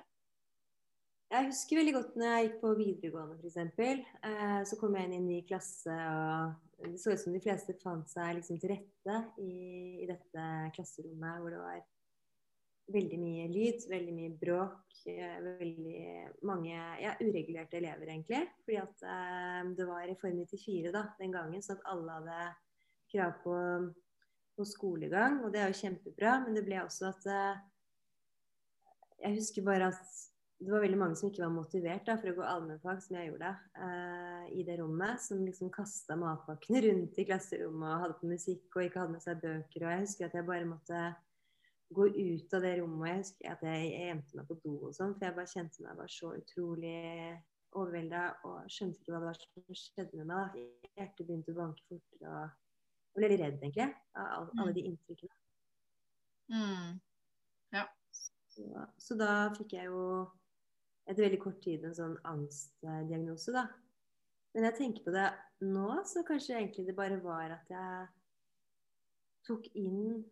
Jeg 1.34 1.50
husker 1.50 1.79
veldig 1.79 1.93
godt 1.95 2.17
når 2.19 2.29
jeg 2.29 2.45
gikk 2.45 2.60
på 2.62 2.72
videregående 2.77 3.36
f.eks. 3.39 3.57
Eh, 4.29 4.60
så 4.69 4.77
kom 4.79 4.93
jeg 4.95 5.07
inn 5.07 5.15
i 5.15 5.17
en 5.17 5.27
ny 5.27 5.39
klasse, 5.50 5.95
og 5.95 6.86
det 6.86 7.01
så 7.01 7.15
ut 7.15 7.22
som 7.24 7.34
de 7.34 7.41
fleste 7.43 7.75
fant 7.81 8.12
seg 8.12 8.38
liksom 8.38 8.60
til 8.62 8.75
rette 8.75 9.17
i, 9.41 9.55
i 10.03 10.07
dette 10.10 10.45
klasserommet 10.75 11.41
hvor 11.41 11.55
det 11.55 11.63
var 11.63 11.81
veldig 12.94 13.18
mye 13.20 13.46
lyd, 13.50 13.86
veldig 13.89 14.13
mye 14.13 14.34
bråk, 14.39 14.98
eh, 15.10 15.38
veldig 15.46 16.01
mange 16.46 16.75
ja, 17.01 17.15
uregulerte 17.22 17.80
elever, 17.80 18.12
egentlig. 18.12 18.44
Fordi 18.65 18.77
at 18.82 19.06
eh, 19.15 19.62
det 19.77 19.88
var 19.89 20.06
Reform 20.10 20.42
94 20.44 20.94
da, 20.94 21.08
den 21.20 21.34
gangen, 21.34 21.63
så 21.65 21.75
at 21.75 21.88
alle 21.92 22.20
hadde 22.20 22.51
krav 23.13 23.39
på, 23.44 23.56
på, 24.58 24.70
skolegang. 24.70 25.42
Og 25.46 25.54
det 25.54 25.63
er 25.63 25.74
jo 25.74 25.82
kjempebra, 25.82 26.38
men 26.46 26.58
det 26.58 26.65
ble 26.68 26.84
også 26.84 27.10
at 27.13 27.32
eh, 27.32 27.65
Jeg 29.25 29.39
husker 29.39 29.63
bare 29.65 29.89
at 29.94 30.15
det 30.60 30.72
var 30.72 30.84
veldig 30.84 30.98
mange 30.98 31.18
som 31.20 31.30
ikke 31.30 31.44
var 31.44 31.51
motivert 31.51 32.06
da, 32.08 32.15
for 32.20 32.32
å 32.32 32.36
gå 32.38 32.44
allmennfag, 32.48 33.01
som 33.04 33.18
jeg 33.18 33.27
gjorde 33.27 33.50
eh, 33.86 34.46
i 34.56 34.63
det 34.68 34.77
rommet. 34.80 35.20
Som 35.24 35.44
liksom 35.44 35.72
kasta 35.74 36.15
matpakkene 36.20 36.82
rundt 36.88 37.20
i 37.20 37.25
klasserommet 37.27 37.89
og 37.92 38.04
hadde 38.04 38.18
på 38.22 38.30
musikk 38.30 38.77
og 38.77 38.86
ikke 38.86 39.01
hadde 39.01 39.18
med 39.18 39.25
seg 39.25 39.42
bøker. 39.42 39.84
Og 39.84 39.92
jeg 39.92 40.04
husker 40.06 40.30
at 40.30 40.38
jeg 40.38 40.48
bare 40.48 40.70
måtte 40.70 41.01
gå 41.94 42.08
ut 42.08 42.54
av 42.54 42.63
det 42.65 42.74
rommet. 42.80 43.10
Jeg 43.10 43.22
husker 43.22 43.51
at 43.51 43.65
jeg, 43.65 43.89
jeg 43.92 44.10
gjemte 44.10 44.39
meg 44.39 44.48
på 44.50 44.58
do 44.63 44.74
og 44.89 44.96
sånn, 44.98 45.13
for 45.15 45.27
jeg 45.27 45.38
bare 45.38 45.51
kjente 45.51 45.86
meg 45.86 46.00
bare 46.00 46.13
så 46.15 46.32
utrolig 46.39 47.00
overvelda 47.75 48.22
og 48.48 48.70
skjønte 48.72 49.01
ikke 49.01 49.13
hva 49.13 49.22
det 49.22 49.30
var 49.30 49.39
som 49.42 49.80
skjedde 49.82 50.22
med 50.22 50.30
meg. 50.32 50.56
da. 50.56 50.92
Hjertet 50.96 51.27
begynte 51.27 51.54
å 51.54 51.60
banke 51.60 51.89
fortere 51.89 52.32
og, 52.32 52.62
jeg 53.15 53.22
ble 53.22 53.27
litt 53.32 53.39
redd, 53.39 53.62
egentlig, 53.63 53.86
av 54.20 54.50
alle 54.58 54.72
mm. 54.72 54.75
de 54.75 54.82
inntrykkene. 54.89 55.38
Mm. 56.51 56.89
Ja. 57.75 57.86
Så, 58.51 58.65
så, 59.00 59.15
da 59.20 59.30
fikk 59.56 59.77
jeg 59.77 59.88
jo 59.88 60.01
etter 61.06 61.24
veldig 61.24 61.39
kort 61.39 61.62
tid 61.63 61.86
en 61.88 61.96
sånn 61.96 62.18
angstdiagnose, 62.27 63.54
da. 63.56 63.70
Men 64.56 64.68
jeg 64.68 64.77
tenker 64.80 65.06
på 65.06 65.13
det 65.15 65.30
nå, 65.63 65.88
så 66.08 66.25
kanskje 66.27 66.58
egentlig 66.58 66.86
det 66.89 66.98
bare 66.98 67.22
var 67.24 67.56
at 67.56 67.72
jeg 67.72 68.06
tok 69.48 69.68
inn 69.80 70.25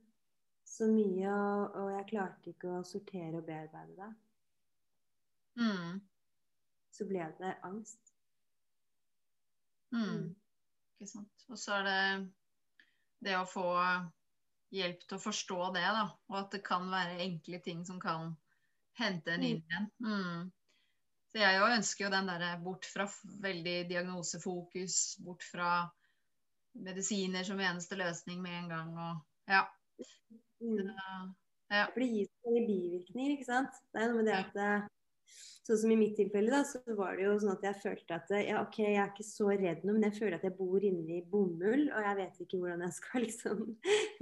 så 0.65 0.87
mye, 0.89 1.29
og, 1.29 1.75
og, 1.77 1.89
jeg 1.97 2.07
klarte 2.09 2.53
ikke 2.53 2.71
å 2.79 2.85
sortere 2.87 3.39
og 3.39 3.45
bearbeide 3.47 3.97
det. 3.97 4.11
Mm. 5.61 5.99
Så 6.93 7.05
ble 7.09 7.27
det 7.39 7.53
angst. 7.67 8.13
Mm. 9.93 10.01
mm. 10.01 10.25
Ikke 10.95 11.09
sant. 11.11 11.45
Og 11.49 11.59
så 11.59 11.77
er 11.79 11.87
det 11.87 12.01
det 13.23 13.37
å 13.37 13.47
få 13.49 13.67
hjelp 14.73 15.05
til 15.05 15.17
å 15.17 15.21
forstå 15.21 15.59
det, 15.75 15.85
da. 15.97 16.07
Og 16.31 16.39
at 16.41 16.55
det 16.55 16.63
kan 16.65 16.89
være 16.91 17.21
enkle 17.27 17.59
ting 17.65 17.85
som 17.85 18.01
kan 18.01 18.33
hente 18.99 19.35
en 19.35 19.45
inn 19.45 19.61
mm. 19.61 19.69
igjen. 19.69 19.89
Mm. 20.05 20.51
Så 21.33 21.41
jeg 21.41 21.61
òg 21.65 21.75
ønsker 21.79 22.05
jo 22.05 22.13
den 22.13 22.29
derre 22.29 22.49
bort 22.61 22.85
fra 22.85 23.07
veldig 23.41 23.77
diagnosefokus, 23.89 24.97
bort 25.25 25.45
fra 25.45 25.69
medisiner 26.73 27.45
som 27.45 27.61
eneste 27.61 27.97
løsning 27.97 28.41
med 28.41 28.57
en 28.63 28.69
gang 28.69 28.91
og 28.97 29.49
ja. 29.49 29.63
Mm. 30.63 30.89
ja. 31.73 31.85
For 31.91 31.99
det 31.99 32.09
gir 32.09 32.27
så 32.29 32.47
mange 32.47 32.67
bivirkninger, 32.69 33.31
ikke 33.35 33.49
sant. 33.49 33.73
Det 33.91 34.01
er 34.01 34.11
noe 34.11 34.21
med 34.21 34.29
det 34.29 34.37
at 34.39 34.59
eh, 34.63 34.91
Sånn 35.63 35.79
som 35.79 35.91
i 35.93 35.95
mitt 35.95 36.17
tilfelle, 36.19 36.51
da, 36.51 36.65
så 36.67 36.81
var 36.97 37.15
det 37.15 37.23
jo 37.23 37.37
sånn 37.39 37.53
at 37.53 37.61
jeg 37.63 37.77
følte 37.79 38.17
at 38.17 38.27
ja, 38.35 38.57
OK, 38.59 38.81
jeg 38.83 38.99
er 38.99 39.13
ikke 39.13 39.23
så 39.23 39.45
redd 39.47 39.85
nå, 39.87 39.93
men 39.95 40.03
jeg 40.09 40.17
føler 40.17 40.35
at 40.35 40.43
jeg 40.43 40.57
bor 40.57 40.83
inne 40.83 41.13
i 41.15 41.21
bomull, 41.23 41.85
og 41.87 42.03
jeg 42.03 42.17
vet 42.17 42.41
ikke 42.43 42.59
hvordan 42.59 42.83
jeg 42.83 42.93
skal 42.97 43.21
liksom 43.23 43.77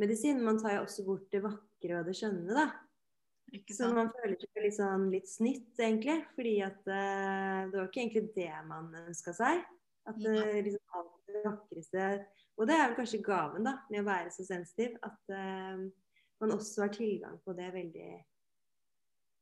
medisin. 0.00 0.42
Man 0.42 0.58
tar 0.62 0.78
jo 0.78 0.82
også 0.86 1.04
bort 1.04 1.28
det 1.32 1.42
vakre 1.44 2.00
og 2.00 2.06
det 2.08 2.16
skjønne, 2.16 2.52
da. 2.56 2.66
Så 3.70 3.88
man 3.94 4.10
føler 4.14 4.36
seg 4.38 4.62
litt, 4.64 4.76
sånn, 4.76 5.06
litt 5.12 5.30
snytt, 5.30 5.72
egentlig. 5.78 6.20
Fordi 6.36 6.54
at 6.66 6.80
uh, 6.86 7.70
det 7.70 7.76
var 7.76 7.88
ikke 7.88 8.02
egentlig 8.04 8.24
det 8.36 8.52
man 8.68 8.90
ønska 9.04 9.34
seg. 9.36 9.64
At 10.10 10.20
uh, 10.20 10.54
liksom 10.64 10.96
alt 10.96 11.16
det 11.28 11.42
vakreste 11.44 12.04
Og 12.56 12.68
det 12.70 12.76
er 12.76 12.86
vel 12.88 12.96
kanskje 12.96 13.20
gaven 13.24 13.66
da, 13.66 13.74
med 13.92 14.02
å 14.02 14.08
være 14.08 14.32
så 14.34 14.46
sensitiv. 14.46 14.96
At 15.06 15.34
uh, 15.34 15.82
man 16.40 16.56
også 16.56 16.86
har 16.86 16.94
tilgang 16.94 17.38
på 17.44 17.56
det 17.58 17.72
veldig 17.74 18.10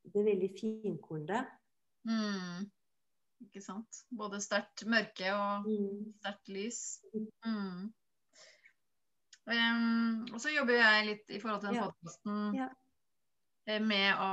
det 0.09 0.25
veldig 0.25 0.49
finkornede. 0.57 1.45
Mm. 2.09 2.67
Ikke 3.45 3.63
sant. 3.63 4.03
Både 4.11 4.41
sterkt 4.43 4.87
mørke 4.89 5.31
og 5.37 5.69
mm. 5.69 6.13
sterkt 6.23 6.53
lys. 6.53 6.81
Mm. 7.45 7.91
Um, 9.49 10.27
og 10.33 10.41
så 10.43 10.53
jobber 10.53 10.77
jeg 10.77 11.07
litt 11.07 11.31
i 11.33 11.41
forhold 11.41 11.63
til 11.63 11.71
den 11.71 11.81
ja. 11.81 11.89
podkasten. 11.89 12.41
Ja. 12.57 12.69
Eh, 13.69 13.83
med 13.85 14.17
å 14.17 14.33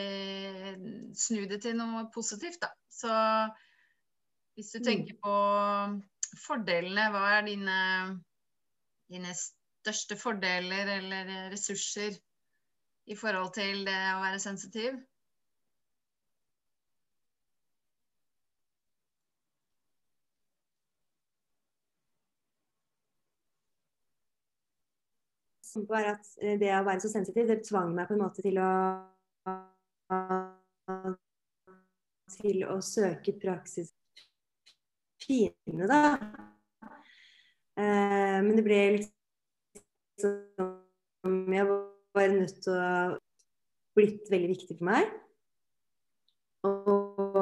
eh, 0.00 0.76
snu 1.12 1.42
det 1.50 1.60
til 1.64 1.76
noe 1.76 2.06
positivt, 2.14 2.62
da. 2.62 2.70
Så 2.88 3.12
hvis 4.56 4.72
du 4.72 4.80
mm. 4.80 4.86
tenker 4.86 5.18
på 5.22 5.34
fordelene, 6.46 7.10
hva 7.12 7.26
er 7.36 7.44
dine, 7.50 7.76
dine 9.12 9.34
største 9.36 10.16
fordeler 10.18 10.94
eller 10.96 11.52
ressurser 11.52 12.16
i 13.08 13.16
forhold 13.16 13.54
til 13.56 13.84
det 13.88 14.00
å 14.14 14.22
være 14.24 14.40
sensitiv? 14.42 14.98
Var 25.88 26.14
at 26.14 26.24
eh, 26.42 26.58
det 26.60 26.72
å 26.74 26.84
være 26.86 27.02
så 27.04 27.10
sensitiv, 27.12 27.48
det 27.48 27.64
tvang 27.66 27.94
meg 27.96 28.08
på 28.08 28.16
en 28.16 28.24
måte 28.24 28.44
til 28.44 28.56
å 28.62 28.70
til 32.38 32.64
å 32.68 32.78
søke 32.84 33.32
praksis 33.40 33.92
fine, 35.24 35.86
da. 35.88 36.18
Eh, 37.78 38.38
men 38.44 38.56
det 38.56 38.64
ble 38.66 38.80
liksom 38.96 39.14
Jeg 41.52 41.64
var 41.68 42.28
nødt 42.32 42.62
til 42.64 42.72
å 42.74 43.18
blitt 43.98 44.30
veldig 44.30 44.50
viktig 44.52 44.76
for 44.78 44.86
meg. 44.88 45.10
Og 46.66 47.38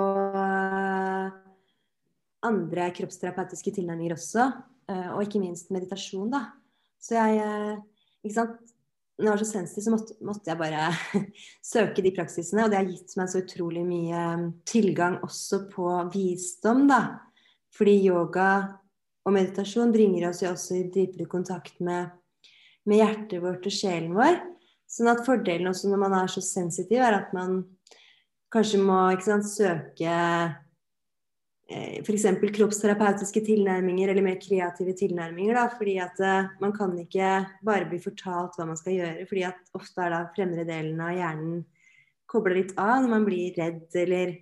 andre 2.47 2.89
kroppsterapeutiske 2.97 3.75
tilnærminger 3.79 4.17
også. 4.17 4.47
Eh, 4.91 5.11
og 5.15 5.25
ikke 5.25 5.43
minst 5.43 5.73
meditasjon, 5.75 6.31
da. 6.33 6.43
Så 7.03 7.17
jeg 7.17 7.41
eh, 7.43 7.77
ikke 8.27 8.39
sant? 8.41 8.57
Når 9.17 9.25
jeg 9.25 9.33
var 9.33 9.41
så 9.41 9.49
sensitiv, 9.49 9.85
så 9.87 9.93
måtte, 9.95 10.15
måtte, 10.29 10.51
jeg 10.51 10.61
bare 10.61 10.89
søke 11.73 12.03
de 12.05 12.13
praksisene. 12.19 12.67
Og 12.67 12.73
det 12.73 12.81
har 12.83 12.91
gitt 12.91 13.15
meg 13.17 13.31
så 13.33 13.41
utrolig 13.41 13.85
mye 13.87 14.25
um, 14.37 14.49
tilgang 14.69 15.17
også 15.25 15.63
på 15.73 15.93
visdom, 16.13 16.85
da. 16.91 17.01
Fordi 17.77 17.95
yoga 18.05 18.51
og 19.27 19.35
meditasjon 19.35 19.95
bringer 19.95 20.29
oss 20.29 20.43
jo 20.45 20.53
også 20.53 20.77
i 20.77 20.85
dypere 20.93 21.27
kontakt 21.31 21.81
med, 21.85 22.13
med 22.87 23.01
hjertet 23.01 23.41
vårt 23.43 23.65
og 23.67 23.75
sjelen 23.75 24.13
vår. 24.17 24.37
Sånn 24.87 25.11
at 25.11 25.25
fordelen 25.27 25.73
også 25.73 25.91
når 25.91 26.03
man 26.05 26.15
er 26.21 26.31
så 26.31 26.45
sensitiv, 26.45 27.01
er 27.01 27.17
at 27.17 27.33
man 27.37 27.63
kanskje 28.53 28.81
må 28.85 29.01
sant, 29.25 29.49
søke 29.49 30.13
f.eks. 31.67 32.27
kroppsterapeutiske 32.55 33.41
tilnærminger 33.43 34.13
eller 34.13 34.23
mer 34.23 34.37
kreative 34.39 34.95
tilnærminger. 34.99 35.57
Da, 35.59 35.65
fordi 35.75 35.97
at 36.03 36.21
eh, 36.23 36.51
man 36.63 36.75
kan 36.77 36.95
ikke 37.03 37.31
bare 37.67 37.89
bli 37.91 37.99
fortalt 38.03 38.55
hva 38.59 38.69
man 38.69 38.79
skal 38.79 38.95
gjøre, 38.95 39.27
fordi 39.27 39.47
at 39.49 39.73
ofte 39.75 40.05
er 40.05 40.15
da 40.15 40.21
fremre 40.37 40.67
delen 40.69 41.01
av 41.03 41.17
hjernen 41.17 41.65
kobla 42.31 42.57
litt 42.57 42.73
av 42.79 43.03
når 43.03 43.11
man 43.11 43.27
blir 43.27 43.59
redd 43.59 43.99
eller 43.99 44.37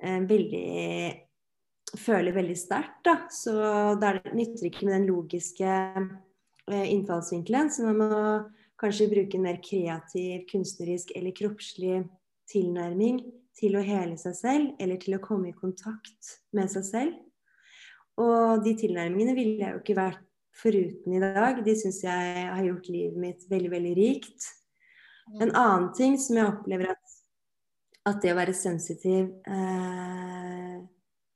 eh, 0.00 0.24
veldig 0.28 0.64
føler 2.00 2.32
veldig 2.32 2.56
sterkt. 2.56 3.02
da, 3.04 3.18
Så 3.28 3.52
da 4.00 4.14
nytter 4.32 4.70
ikke 4.70 4.88
med 4.88 4.96
den 4.96 5.06
logiske 5.10 5.68
eh, 5.68 6.88
innfallsvinkelen. 6.88 7.68
Så 7.68 7.84
man 7.84 8.00
må 8.00 8.24
kanskje 8.80 9.10
bruke 9.12 9.36
en 9.36 9.44
mer 9.44 9.60
kreativ, 9.60 10.48
kunstnerisk 10.48 11.12
eller 11.16 11.36
kroppslig 11.36 12.00
tilnærming 12.48 13.20
til 13.58 13.76
å 13.76 13.84
hele 13.84 14.16
seg 14.20 14.34
selv, 14.38 14.72
eller 14.80 15.00
til 15.02 15.16
å 15.16 15.22
komme 15.22 15.50
i 15.50 15.56
kontakt 15.56 16.36
med 16.56 16.70
seg 16.72 16.86
selv. 16.88 17.16
Og 18.20 18.64
de 18.64 18.74
tilnærmingene 18.80 19.34
ville 19.36 19.60
jeg 19.60 19.74
jo 19.74 19.80
ikke 19.82 19.98
vært 19.98 20.24
foruten 20.62 21.16
i 21.16 21.22
dag. 21.22 21.62
De 21.64 21.74
syns 21.78 22.02
jeg 22.04 22.48
har 22.48 22.64
gjort 22.66 22.90
livet 22.92 23.20
mitt 23.20 23.46
veldig, 23.50 23.70
veldig 23.72 23.94
rikt. 23.98 24.48
En 25.40 25.52
annen 25.54 25.92
ting 25.96 26.18
som 26.20 26.36
jeg 26.38 26.50
opplever 26.50 26.92
at, 26.92 27.14
at 28.10 28.20
det 28.24 28.32
å 28.34 28.40
være 28.40 28.56
sensitiv 28.56 29.30
eh, 29.46 30.80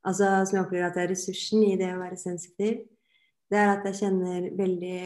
Altså 0.06 0.28
som 0.46 0.54
jeg 0.54 0.62
opplever 0.62 0.87
at 0.87 0.94
det 0.94 1.02
er 1.02 1.08
ressursen 1.11 1.64
i 1.66 1.78
det 1.78 1.88
å 1.90 1.99
være 1.99 2.18
sensitiv, 2.20 2.76
det 3.50 3.58
er 3.58 3.73
at 3.73 3.88
jeg 3.88 3.99
kjenner 4.04 4.44
veldig 4.58 4.99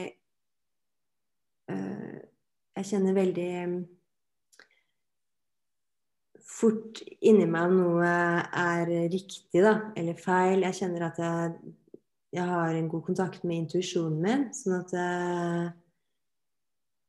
eh, 1.73 2.19
Jeg 2.77 2.89
kjenner 2.91 3.17
veldig 3.17 3.53
fort 6.51 7.01
inni 7.21 7.47
meg 7.49 7.71
om 7.71 7.77
noe 7.79 8.09
er 8.09 8.91
riktig, 9.13 9.63
da, 9.63 9.75
eller 9.97 10.19
feil. 10.21 10.65
Jeg 10.67 10.79
kjenner 10.81 11.07
at 11.09 11.21
jeg, 11.23 11.75
jeg 12.37 12.47
har 12.51 12.75
en 12.75 12.91
god 12.91 13.05
kontakt 13.07 13.47
med 13.47 13.65
intuisjonen 13.65 14.21
min. 14.25 14.47
Sånn 14.57 14.77
at 14.81 14.95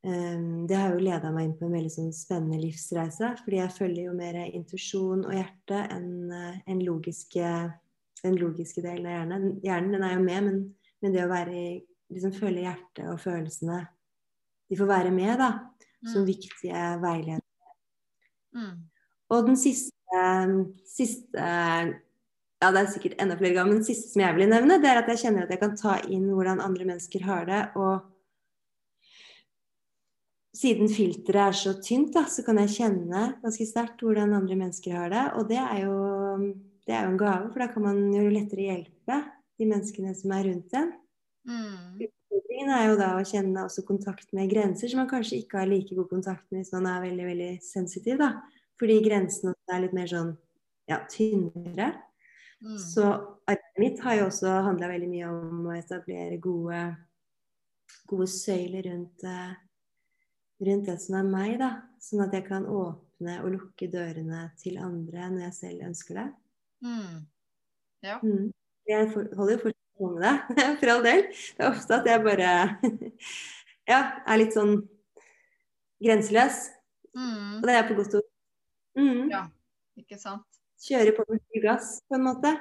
um, 0.05 0.65
det 0.69 0.77
har 0.77 0.95
jo 0.95 1.03
leda 1.03 1.33
meg 1.33 1.50
inn 1.50 1.57
på 1.60 1.67
en 1.67 1.77
veldig 1.77 1.93
sånn 1.93 2.13
spennende 2.15 2.62
livsreise. 2.62 3.33
Fordi 3.43 3.60
jeg 3.60 3.77
følger 3.77 4.10
jo 4.10 4.17
mer 4.17 4.41
intuisjon 4.48 5.25
og 5.25 5.36
hjerte 5.36 5.86
enn 5.98 6.12
en 6.31 6.86
logiske 6.86 7.48
den 8.21 8.38
logiske 8.38 8.83
delen 8.86 9.07
av 9.07 9.15
hjernen. 9.15 9.48
Hjernen 9.65 9.95
den 9.95 10.05
er 10.05 10.13
jo 10.15 10.24
med, 10.25 10.48
men, 10.48 10.62
men 11.01 11.15
det 11.15 11.25
å 11.25 11.31
være 11.31 11.57
liksom 12.12 12.36
føle 12.36 12.65
hjertet 12.65 13.07
og 13.10 13.19
følelsene 13.24 13.81
De 14.71 14.77
får 14.79 14.88
være 14.88 15.12
med, 15.12 15.33
da, 15.36 15.50
som 16.05 16.21
mm. 16.24 16.27
viktige 16.29 16.83
veiledere. 17.01 17.43
Mm. 18.55 18.77
Og 19.31 19.47
den 19.47 19.57
siste, 19.59 20.21
siste 20.91 21.50
ja, 22.61 22.69
det 22.69 22.81
er 22.81 22.89
sikkert 22.93 23.21
enda 23.23 23.38
flere 23.39 23.55
ganger, 23.55 23.71
men 23.71 23.81
den 23.81 23.88
siste 23.88 24.11
som 24.11 24.21
jeg 24.21 24.38
vil 24.38 24.51
nevne, 24.51 24.77
det 24.83 24.89
er 24.91 25.01
at 25.01 25.09
jeg 25.09 25.23
kjenner 25.23 25.47
at 25.47 25.53
jeg 25.53 25.61
kan 25.63 25.77
ta 25.79 25.97
inn 26.05 26.27
hvordan 26.29 26.61
andre 26.61 26.85
mennesker 26.91 27.23
har 27.25 27.47
det. 27.50 27.61
Og 27.79 27.93
siden 30.61 30.91
filteret 30.91 31.47
er 31.47 31.57
så 31.57 31.73
tynt, 31.81 32.11
da, 32.13 32.27
så 32.29 32.45
kan 32.45 32.59
jeg 32.61 32.75
kjenne 32.75 33.23
ganske 33.41 33.65
sterkt 33.65 34.03
hvordan 34.05 34.35
andre 34.38 34.59
mennesker 34.59 34.93
har 35.00 35.09
det. 35.13 35.25
Og 35.39 35.47
det 35.50 35.61
er 35.63 35.88
jo 35.88 35.95
det 36.88 36.97
er 36.97 37.05
jo 37.05 37.11
en 37.13 37.19
gave, 37.19 37.50
for 37.51 37.61
da 37.61 37.69
kan 37.71 37.85
man 37.85 38.00
jo 38.13 38.29
lettere 38.33 38.65
hjelpe 38.67 39.17
de 39.61 39.67
menneskene 39.69 40.13
som 40.17 40.33
er 40.35 40.47
rundt 40.50 40.73
en. 40.77 40.89
Mm. 41.47 42.01
Utfordringen 42.07 42.71
er 42.75 42.88
jo 42.89 42.97
da 43.00 43.11
å 43.17 43.27
kjenne 43.27 43.65
også 43.67 43.85
kontakt 43.88 44.33
med 44.38 44.50
grenser, 44.51 44.89
som 44.91 45.03
man 45.03 45.09
kanskje 45.09 45.39
ikke 45.43 45.61
har 45.61 45.69
like 45.69 45.95
god 45.97 46.09
kontakt 46.09 46.45
med 46.50 46.63
hvis 46.63 46.73
man 46.75 46.89
er 46.89 47.05
veldig 47.05 47.27
veldig 47.29 47.51
sensitiv. 47.65 48.17
da. 48.21 48.33
Fordi 48.81 48.97
grensene 49.05 49.53
er 49.69 49.83
litt 49.83 49.93
mer 49.93 50.09
sånn 50.09 50.31
ja, 50.89 51.03
tynnere. 51.11 51.91
Mm. 52.65 52.77
Så 52.81 53.03
arbeidet 53.46 53.81
mitt 53.81 54.00
har 54.01 54.15
jo 54.17 54.24
også 54.31 54.53
handla 54.65 54.89
veldig 54.89 55.09
mye 55.09 55.27
om 55.29 55.67
å 55.70 55.75
etablere 55.77 56.39
gode, 56.41 56.79
gode 58.09 58.27
søyler 58.33 58.87
rundt, 58.89 59.25
eh, 59.25 59.51
rundt 60.65 60.89
det 60.89 60.98
som 61.03 61.20
er 61.20 61.29
meg, 61.29 61.53
da. 61.61 61.70
Sånn 62.01 62.24
at 62.25 62.33
jeg 62.33 62.48
kan 62.48 62.65
åpne 62.65 63.37
og 63.44 63.53
lukke 63.53 63.89
dørene 63.94 64.48
til 64.61 64.81
andre 64.81 65.29
når 65.29 65.46
jeg 65.46 65.57
selv 65.59 65.85
ønsker 65.91 66.20
det. 66.22 66.27
Mm. 66.81 67.22
Ja. 68.01 68.17
Mm. 68.25 68.50
Jeg 68.89 69.11
holder 69.13 69.53
jo 69.53 69.61
fortsatt 69.67 70.01
på 70.01 70.11
med 70.15 70.25
det, 70.25 70.35
for 70.81 70.96
all 70.96 71.05
del. 71.05 71.24
Det 71.29 71.67
er 71.67 71.70
ofte 71.70 72.01
at 72.01 72.09
jeg 72.09 72.25
bare 72.25 72.51
ja, 73.94 74.01
er 74.25 74.41
litt 74.41 74.57
sånn 74.57 74.79
grenseløs. 76.01 76.65
Mm. 77.13 77.61
Og 77.61 77.70
det 77.70 77.77
er 77.77 77.89
på 77.89 78.01
godt 78.01 78.20
ord. 78.22 78.30
Mm. 79.01 79.29
Ja, 79.31 79.46
ikke 80.00 80.20
sant. 80.22 80.48
Kjøre 80.81 81.14
på 81.18 81.25
med 81.29 81.42
full 81.46 81.64
gass, 81.66 81.94
på 82.09 82.18
en 82.18 82.25
måte. 82.25 82.55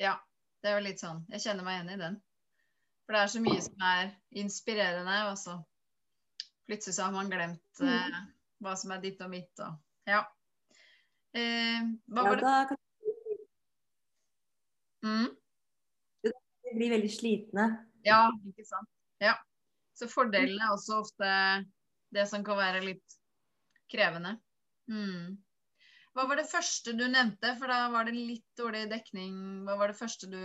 Ja, 0.00 0.16
det 0.62 0.70
er 0.70 0.78
jo 0.78 0.86
litt 0.86 1.02
sånn. 1.02 1.24
Jeg 1.34 1.44
kjenner 1.44 1.66
meg 1.66 1.78
igjen 1.78 1.94
i 1.94 2.00
den. 2.00 2.18
For 3.04 3.16
det 3.16 3.22
er 3.22 3.32
så 3.32 3.42
mye 3.42 3.62
som 3.64 3.84
er 3.90 4.10
inspirerende, 4.42 5.16
og 5.30 5.38
så 5.38 5.56
plutselig 6.70 6.96
så 6.96 7.08
har 7.08 7.14
man 7.14 7.30
glemt 7.32 7.82
mm. 7.82 7.88
eh, 7.90 8.20
hva 8.62 8.76
som 8.78 8.94
er 8.94 9.02
ditt 9.02 9.22
og 9.24 9.32
mitt, 9.32 9.50
og 9.64 10.10
ja. 10.10 10.22
Eh, 11.34 11.90
hva 12.10 12.26
var 12.26 12.42
det? 12.42 12.78
Mm. 15.06 15.28
De 16.22 16.74
blir 16.76 16.94
veldig 16.94 17.10
slitne. 17.10 17.66
Ja, 18.06 18.28
ikke 18.46 18.66
sant. 18.68 18.90
Ja. 19.22 19.34
Så 19.98 20.08
fordelen 20.08 20.60
er 20.62 20.72
også 20.72 21.00
ofte 21.02 21.30
det 22.14 22.26
som 22.30 22.44
kan 22.46 22.58
være 22.58 22.82
litt 22.84 23.18
krevende. 23.90 24.36
Mm. 24.90 25.34
Hva 26.14 26.26
var 26.26 26.40
det 26.40 26.48
første 26.50 26.94
du 26.98 27.04
nevnte, 27.06 27.52
for 27.58 27.70
da 27.70 27.84
var 27.92 28.08
det 28.08 28.16
litt 28.16 28.46
dårlig 28.58 28.86
dekning. 28.90 29.34
Hva 29.66 29.76
var 29.78 29.92
det 29.92 29.98
første 30.00 30.30
du 30.30 30.40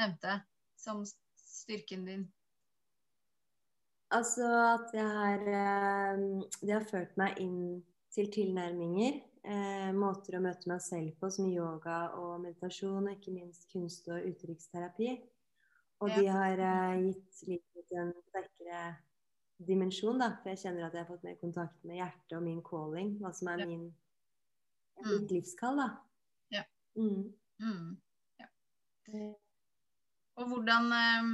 nevnte 0.00 0.38
som 0.80 1.02
styrken 1.38 2.06
din? 2.08 2.24
Altså 4.12 4.44
at 4.44 4.90
jeg 4.92 5.08
har 5.08 5.44
eh, 5.48 6.24
Det 6.60 6.72
har 6.72 6.88
ført 6.88 7.14
meg 7.20 7.38
inn 7.40 7.60
til 8.12 8.28
tilnærminger 8.32 9.20
eh, 9.48 9.92
måter 9.96 10.36
å 10.36 10.42
møte 10.44 10.68
meg 10.70 10.82
selv 10.84 11.14
på, 11.20 11.30
som 11.32 11.48
yoga 11.48 12.12
og 12.18 12.42
meditasjon, 12.42 13.06
og 13.06 13.14
ikke 13.14 13.34
minst 13.34 13.68
kunst- 13.72 14.10
og 14.12 14.26
uttrykksterapi. 14.32 15.14
Og 16.02 16.10
de 16.12 16.26
har 16.26 16.60
eh, 16.60 17.06
gitt 17.06 17.42
livet 17.48 17.96
en 17.96 18.12
sterkere 18.28 18.84
dimensjon, 19.62 20.18
da. 20.20 20.32
For 20.42 20.52
jeg 20.52 20.64
kjenner 20.64 20.88
at 20.88 20.96
jeg 20.96 21.04
har 21.04 21.10
fått 21.10 21.26
mer 21.26 21.38
kontakt 21.40 21.84
med 21.86 22.00
hjertet 22.00 22.36
og 22.38 22.44
min 22.44 22.62
calling, 22.66 23.16
hva 23.22 23.32
som 23.36 23.52
er 23.52 23.64
min, 23.64 23.86
mitt 25.00 25.24
mm. 25.24 25.28
livskall, 25.30 25.80
da. 25.80 25.88
Ja. 26.52 26.64
Mm. 26.98 27.32
Mm. 27.62 27.88
ja. 28.42 28.48
Og 30.40 30.48
hvordan 30.52 30.92
eh, 30.98 31.32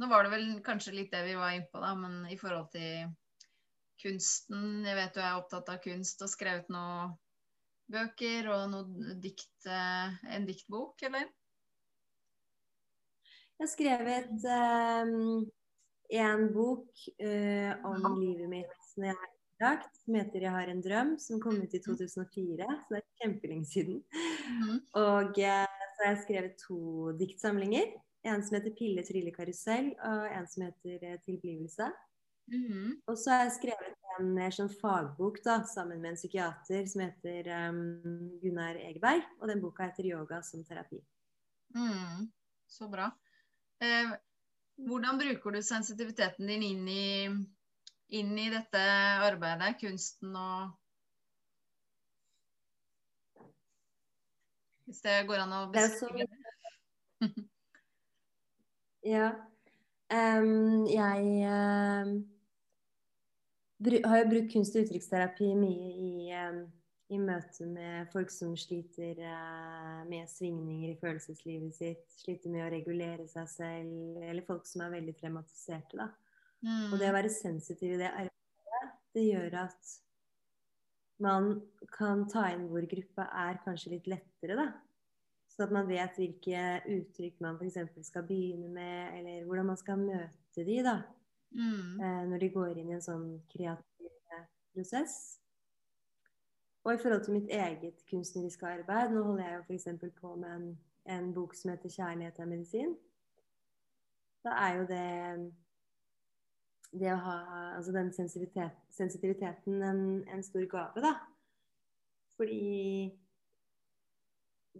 Nå 0.00 0.08
var 0.08 0.24
det 0.24 0.32
vel 0.32 0.46
kanskje 0.64 0.94
litt 0.96 1.10
det 1.12 1.22
vi 1.26 1.34
var 1.36 1.52
inne 1.52 1.68
på, 1.68 1.80
da, 1.82 1.90
men 1.96 2.22
i 2.32 2.38
forhold 2.40 2.70
til 2.72 3.10
kunsten 4.00 4.86
Jeg 4.86 4.96
vet 4.96 5.16
du 5.16 5.20
er 5.20 5.36
opptatt 5.36 5.68
av 5.72 5.82
kunst 5.84 6.22
og 6.24 6.32
skrevet 6.32 6.70
noen 6.72 7.12
bøker 7.90 8.46
og 8.54 8.68
noe 8.70 9.16
dikt, 9.20 9.66
eh, 9.66 10.18
en 10.36 10.46
diktbok, 10.48 11.02
eller? 11.08 11.26
Jeg 13.60 13.66
har 13.66 13.72
skrevet 13.74 14.44
um, 15.04 15.42
en 16.16 16.46
bok 16.54 17.02
uh, 17.20 17.72
om 17.84 18.14
livet 18.16 18.48
mitt 18.48 18.86
når 18.96 19.10
jeg 19.10 19.39
innlagt, 19.60 19.96
som 20.04 20.14
heter 20.14 20.40
'Jeg 20.40 20.50
har 20.50 20.68
en 20.68 20.82
drøm', 20.82 21.18
som 21.18 21.40
kom 21.40 21.62
ut 21.62 21.74
i 21.74 21.78
2004. 21.78 22.64
Mm. 22.64 22.76
Så 22.88 22.94
det 22.94 22.98
er 22.98 23.24
kjempelenge 23.24 23.66
siden. 23.66 24.04
Mm. 24.48 24.80
Og 24.94 25.28
uh, 25.28 25.66
så 25.94 26.04
har 26.04 26.14
jeg 26.14 26.24
skrevet 26.24 26.56
to 26.56 27.12
diktsamlinger. 27.18 27.86
En 28.24 28.42
som 28.42 28.56
heter 28.56 28.74
'Pille 28.74 29.02
trille 29.02 29.32
karusell', 29.32 29.94
og 30.00 30.38
en 30.38 30.46
som 30.46 30.62
heter 30.62 31.18
'Tilblivelse'. 31.18 31.92
Mm. 32.52 33.02
Og 33.06 33.18
så 33.18 33.30
har 33.30 33.42
jeg 33.44 33.52
skrevet 33.60 33.94
en 34.20 34.52
sånn 34.52 34.74
fagbok 34.80 35.38
da, 35.44 35.62
sammen 35.62 36.00
med 36.00 36.10
en 36.10 36.16
psykiater 36.16 36.86
som 36.86 37.00
heter 37.02 37.68
um, 37.68 38.40
Gunnar 38.42 38.74
Egeberg. 38.74 39.22
Og 39.40 39.48
den 39.48 39.60
boka 39.60 39.84
heter 39.84 40.04
'Yoga 40.04 40.42
som 40.42 40.64
terapi'. 40.64 41.04
Mm. 41.76 42.32
Så 42.66 42.88
bra. 42.88 43.10
Eh, 43.82 44.10
hvordan 44.76 45.18
bruker 45.18 45.50
du 45.50 45.62
sensitiviteten 45.62 46.46
din 46.46 46.62
inn 46.62 46.88
i, 46.88 47.28
inn 48.18 48.32
i 48.38 48.48
dette 48.52 48.82
arbeidet, 49.26 49.76
kunsten 49.82 50.36
og 50.36 50.76
Hvis 54.90 55.04
det 55.04 55.20
går 55.28 55.44
an 55.44 55.52
å 55.54 55.58
beskrive 55.70 56.24
det. 56.26 56.64
ja. 59.14 59.28
Um, 60.10 60.88
jeg 60.90 61.44
um 61.46 62.16
har 63.80 64.18
jo 64.18 64.28
brukt 64.28 64.52
kunst- 64.52 64.76
og 64.76 64.82
uttrykksterapi 64.84 65.54
mye 65.56 65.92
i, 65.94 66.32
i 67.14 67.18
møte 67.18 67.66
med 67.66 68.10
folk 68.12 68.30
som 68.30 68.52
sliter 68.56 69.16
uh, 69.24 70.02
med 70.08 70.28
svingninger 70.28 70.92
i 70.92 70.98
følelseslivet 71.00 71.74
sitt, 71.74 72.04
sliter 72.20 72.52
med 72.52 72.66
å 72.66 72.72
regulere 72.74 73.26
seg 73.28 73.48
selv, 73.48 74.20
eller 74.20 74.44
folk 74.46 74.68
som 74.68 74.84
er 74.84 74.92
veldig 74.98 75.16
traumatiserte. 75.22 75.96
da. 75.96 76.10
Mm. 76.64 76.92
Og 76.92 76.98
det 77.00 77.08
å 77.08 77.16
være 77.16 77.32
sensitiv 77.32 77.94
i 77.94 78.00
det 78.00 78.10
arbeidet, 78.10 78.92
det 79.16 79.24
gjør 79.26 79.56
at 79.62 79.94
man 81.20 81.50
kan 81.92 82.26
ta 82.28 82.46
inn 82.52 82.68
hvor 82.70 82.84
gruppa 82.88 83.26
er 83.46 83.60
kanskje 83.64 83.94
litt 83.94 84.08
lettere, 84.08 84.56
da. 84.56 84.68
Så 85.50 85.66
at 85.66 85.72
man 85.74 85.88
vet 85.88 86.16
hvilke 86.16 86.60
uttrykk 86.88 87.40
man 87.44 87.58
f.eks. 87.60 88.06
skal 88.06 88.24
begynne 88.28 88.68
med, 88.72 89.18
eller 89.18 89.44
hvordan 89.48 89.66
man 89.72 89.80
skal 89.80 89.98
møte 90.00 90.64
de 90.64 90.82
da, 90.86 91.00
Mm. 91.50 92.00
eh, 92.00 92.24
når 92.30 92.38
de 92.38 92.48
går 92.54 92.78
inn 92.78 92.90
i 92.90 92.94
en 92.94 93.02
sånn 93.02 93.40
kreativ 93.50 94.10
prosess. 94.72 95.40
Og 96.84 96.94
i 96.94 96.98
forhold 97.02 97.24
til 97.24 97.34
mitt 97.34 97.50
eget 97.50 98.04
kunstneriske 98.08 98.66
arbeid 98.66 99.10
Nå 99.10 99.24
holder 99.26 99.44
jeg 99.44 99.56
jo 99.56 99.64
f.eks. 99.66 100.14
på 100.20 100.36
med 100.36 100.50
en, 100.54 100.78
en 101.06 101.32
bok 101.34 101.54
som 101.54 101.70
heter 101.70 101.88
'Kjærlighet 101.90 102.38
er 102.38 102.46
medisin'. 102.46 102.94
Da 104.44 104.50
er 104.50 104.76
jo 104.78 104.86
det 104.86 105.52
det 106.90 107.10
å 107.12 107.18
ha 107.22 107.36
altså 107.76 107.92
den 107.94 108.10
sensitivitet, 108.14 108.78
sensitiviteten 108.90 109.82
en, 109.86 110.02
en 110.28 110.42
stor 110.42 110.64
gave, 110.70 111.02
da. 111.04 111.14
Fordi 112.34 113.10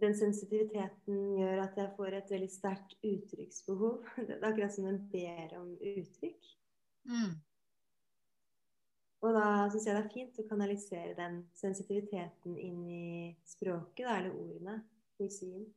den 0.01 0.17
sensitiviteten 0.17 1.21
gjør 1.37 1.61
at 1.65 1.77
jeg 1.77 1.93
får 1.97 2.17
et 2.17 2.33
veldig 2.33 2.49
sterkt 2.51 2.97
uttrykksbehov. 3.05 4.03
Det 4.27 4.37
er 4.39 4.49
akkurat 4.49 4.75
som 4.75 4.87
den 4.89 4.99
ber 5.11 5.55
om 5.59 5.71
uttrykk. 5.77 6.51
Mm. 7.11 7.33
Og 9.21 9.35
da 9.37 9.45
syns 9.69 9.85
jeg 9.85 9.93
det 9.93 10.01
er 10.01 10.13
fint 10.13 10.39
å 10.41 10.47
kanalisere 10.49 11.13
den 11.17 11.41
sensitiviteten 11.53 12.55
inn 12.57 12.79
i 12.89 13.09
språket, 13.45 14.07
da, 14.07 14.15
eller 14.17 14.33
ordene, 14.33 14.79
poesien. 15.19 15.67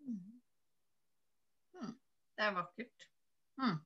Mm. 0.00 0.22
Mm. 1.76 1.92
Det 2.38 2.46
er 2.46 2.54
vakkert. 2.56 3.08
Mm. 3.60 3.76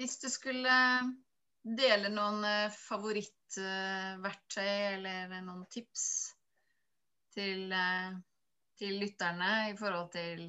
Hvis 0.00 0.18
du 0.22 0.28
skulle 0.32 0.74
dele 1.64 2.10
noen 2.12 2.44
eh, 2.48 2.72
favorittverktøy 2.74 4.72
eller 4.96 5.30
noen 5.46 5.64
tips 5.72 6.04
til, 7.34 7.72
eh, 7.72 8.16
til 8.78 8.98
lytterne 9.00 9.52
i 9.70 9.76
forhold 9.78 10.10
til 10.14 10.44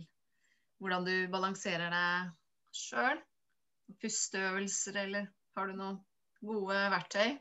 hvordan 0.81 1.05
du 1.07 1.15
balanserer 1.31 1.93
deg 1.93 2.33
sjøl, 2.75 3.21
pusteøvelser, 4.01 4.97
eller 5.05 5.29
har 5.55 5.69
du 5.69 5.73
noen 5.79 5.99
gode 6.45 6.79
verktøy? 6.91 7.37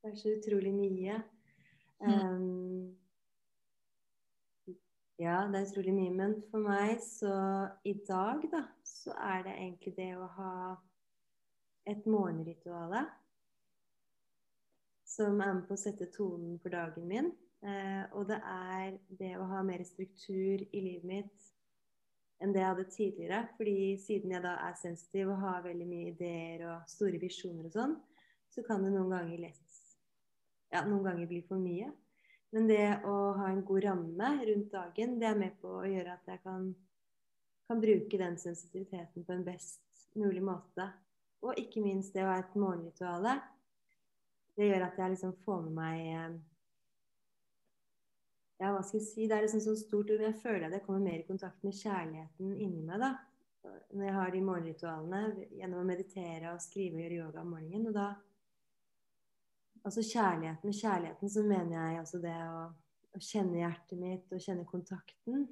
Det 0.00 0.10
er 0.10 0.16
så 0.18 0.34
utrolig 0.34 0.72
mye. 0.74 1.16
Um, 2.00 2.69
ja, 5.20 5.44
det 5.50 5.58
er 5.58 5.66
utrolig 5.68 5.94
mye. 5.94 6.12
Men 6.16 6.36
for 6.50 6.64
meg 6.64 7.00
så 7.04 7.34
i 7.84 7.94
dag, 8.08 8.44
da, 8.52 8.64
så 8.86 9.12
er 9.16 9.44
det 9.44 9.56
egentlig 9.58 9.94
det 9.98 10.12
å 10.16 10.28
ha 10.38 10.54
et 11.90 12.06
morgenrituale 12.08 13.04
som 15.10 15.40
er 15.42 15.54
med 15.58 15.66
på 15.68 15.74
å 15.74 15.80
sette 15.80 16.08
tonen 16.14 16.58
for 16.62 16.72
dagen 16.72 17.08
min. 17.10 17.32
Eh, 17.60 18.04
og 18.16 18.28
det 18.30 18.38
er 18.46 18.96
det 19.20 19.34
å 19.36 19.48
ha 19.50 19.62
mer 19.66 19.82
struktur 19.84 20.62
i 20.62 20.80
livet 20.80 21.08
mitt 21.10 21.48
enn 22.40 22.54
det 22.54 22.62
jeg 22.62 22.70
hadde 22.70 22.90
tidligere. 22.94 23.40
Fordi 23.58 23.80
siden 24.00 24.32
jeg 24.36 24.44
da 24.46 24.54
er 24.68 24.78
sensitiv 24.80 25.34
og 25.34 25.42
har 25.42 25.66
veldig 25.66 25.88
mye 25.90 26.12
ideer 26.14 26.64
og 26.70 26.86
store 26.88 27.20
visjoner 27.20 27.68
og 27.68 27.74
sånn, 27.74 27.98
så 28.50 28.64
kan 28.66 28.86
det 28.86 28.94
noen 28.94 29.12
ganger 29.12 29.44
lett 29.48 29.66
Ja, 30.70 30.84
noen 30.86 31.02
ganger 31.02 31.26
bli 31.26 31.42
for 31.48 31.58
mye. 31.58 31.90
Men 32.50 32.66
det 32.66 32.86
å 33.06 33.16
ha 33.38 33.48
en 33.50 33.62
god 33.66 33.84
ramme 33.84 34.30
rundt 34.46 34.72
dagen, 34.72 35.18
det 35.20 35.28
er 35.28 35.38
med 35.38 35.54
på 35.62 35.70
å 35.80 35.86
gjøre 35.86 36.16
at 36.16 36.32
jeg 36.32 36.42
kan, 36.42 36.66
kan 37.70 37.82
bruke 37.82 38.18
den 38.18 38.38
sensitiviteten 38.42 39.26
på 39.26 39.36
en 39.36 39.46
best 39.46 40.08
mulig 40.18 40.42
måte. 40.42 40.88
Og 41.46 41.58
ikke 41.60 41.82
minst 41.84 42.14
det 42.16 42.24
å 42.26 42.32
ha 42.32 42.40
et 42.42 42.56
morgenrituale. 42.58 43.36
Det 44.58 44.66
gjør 44.66 44.88
at 44.88 44.98
jeg 44.98 45.14
liksom 45.14 45.36
får 45.44 45.60
med 45.68 45.76
meg 45.78 46.00
eh, 46.10 46.38
Ja, 48.60 48.74
hva 48.74 48.82
skal 48.84 48.98
jeg 48.98 49.06
si? 49.06 49.24
Det 49.24 49.36
er 49.38 49.46
liksom 49.46 49.62
sånn 49.64 49.78
stort 49.80 50.10
ord, 50.12 50.20
jeg 50.20 50.36
føler 50.42 50.66
at 50.66 50.74
jeg 50.76 50.84
kommer 50.84 51.00
mer 51.06 51.22
i 51.22 51.24
kontakt 51.24 51.62
med 51.64 51.78
kjærligheten 51.78 52.50
inni 52.60 52.82
meg, 52.84 53.00
da. 53.00 53.14
Når 53.94 54.04
jeg 54.04 54.16
har 54.18 54.34
de 54.34 54.42
morgenritualene 54.44 55.46
gjennom 55.56 55.80
å 55.80 55.86
meditere 55.88 56.52
og 56.52 56.60
skrive 56.60 56.98
og 56.98 57.02
gjøre 57.04 57.16
yoga 57.22 57.40
om 57.40 57.54
morgenen. 57.54 57.88
Og 57.88 57.96
da 57.96 58.10
Altså 59.86 60.04
kjærligheten, 60.04 60.68
med 60.68 60.76
kjærligheten 60.76 61.32
så 61.32 61.42
mener 61.46 61.74
jeg 61.76 61.98
altså 62.02 62.20
det 62.20 62.36
å, 62.36 62.60
å 63.16 63.22
kjenne 63.24 63.62
hjertet 63.62 64.00
mitt 64.00 64.34
og 64.34 64.42
kjenne 64.44 64.66
kontakten 64.68 65.46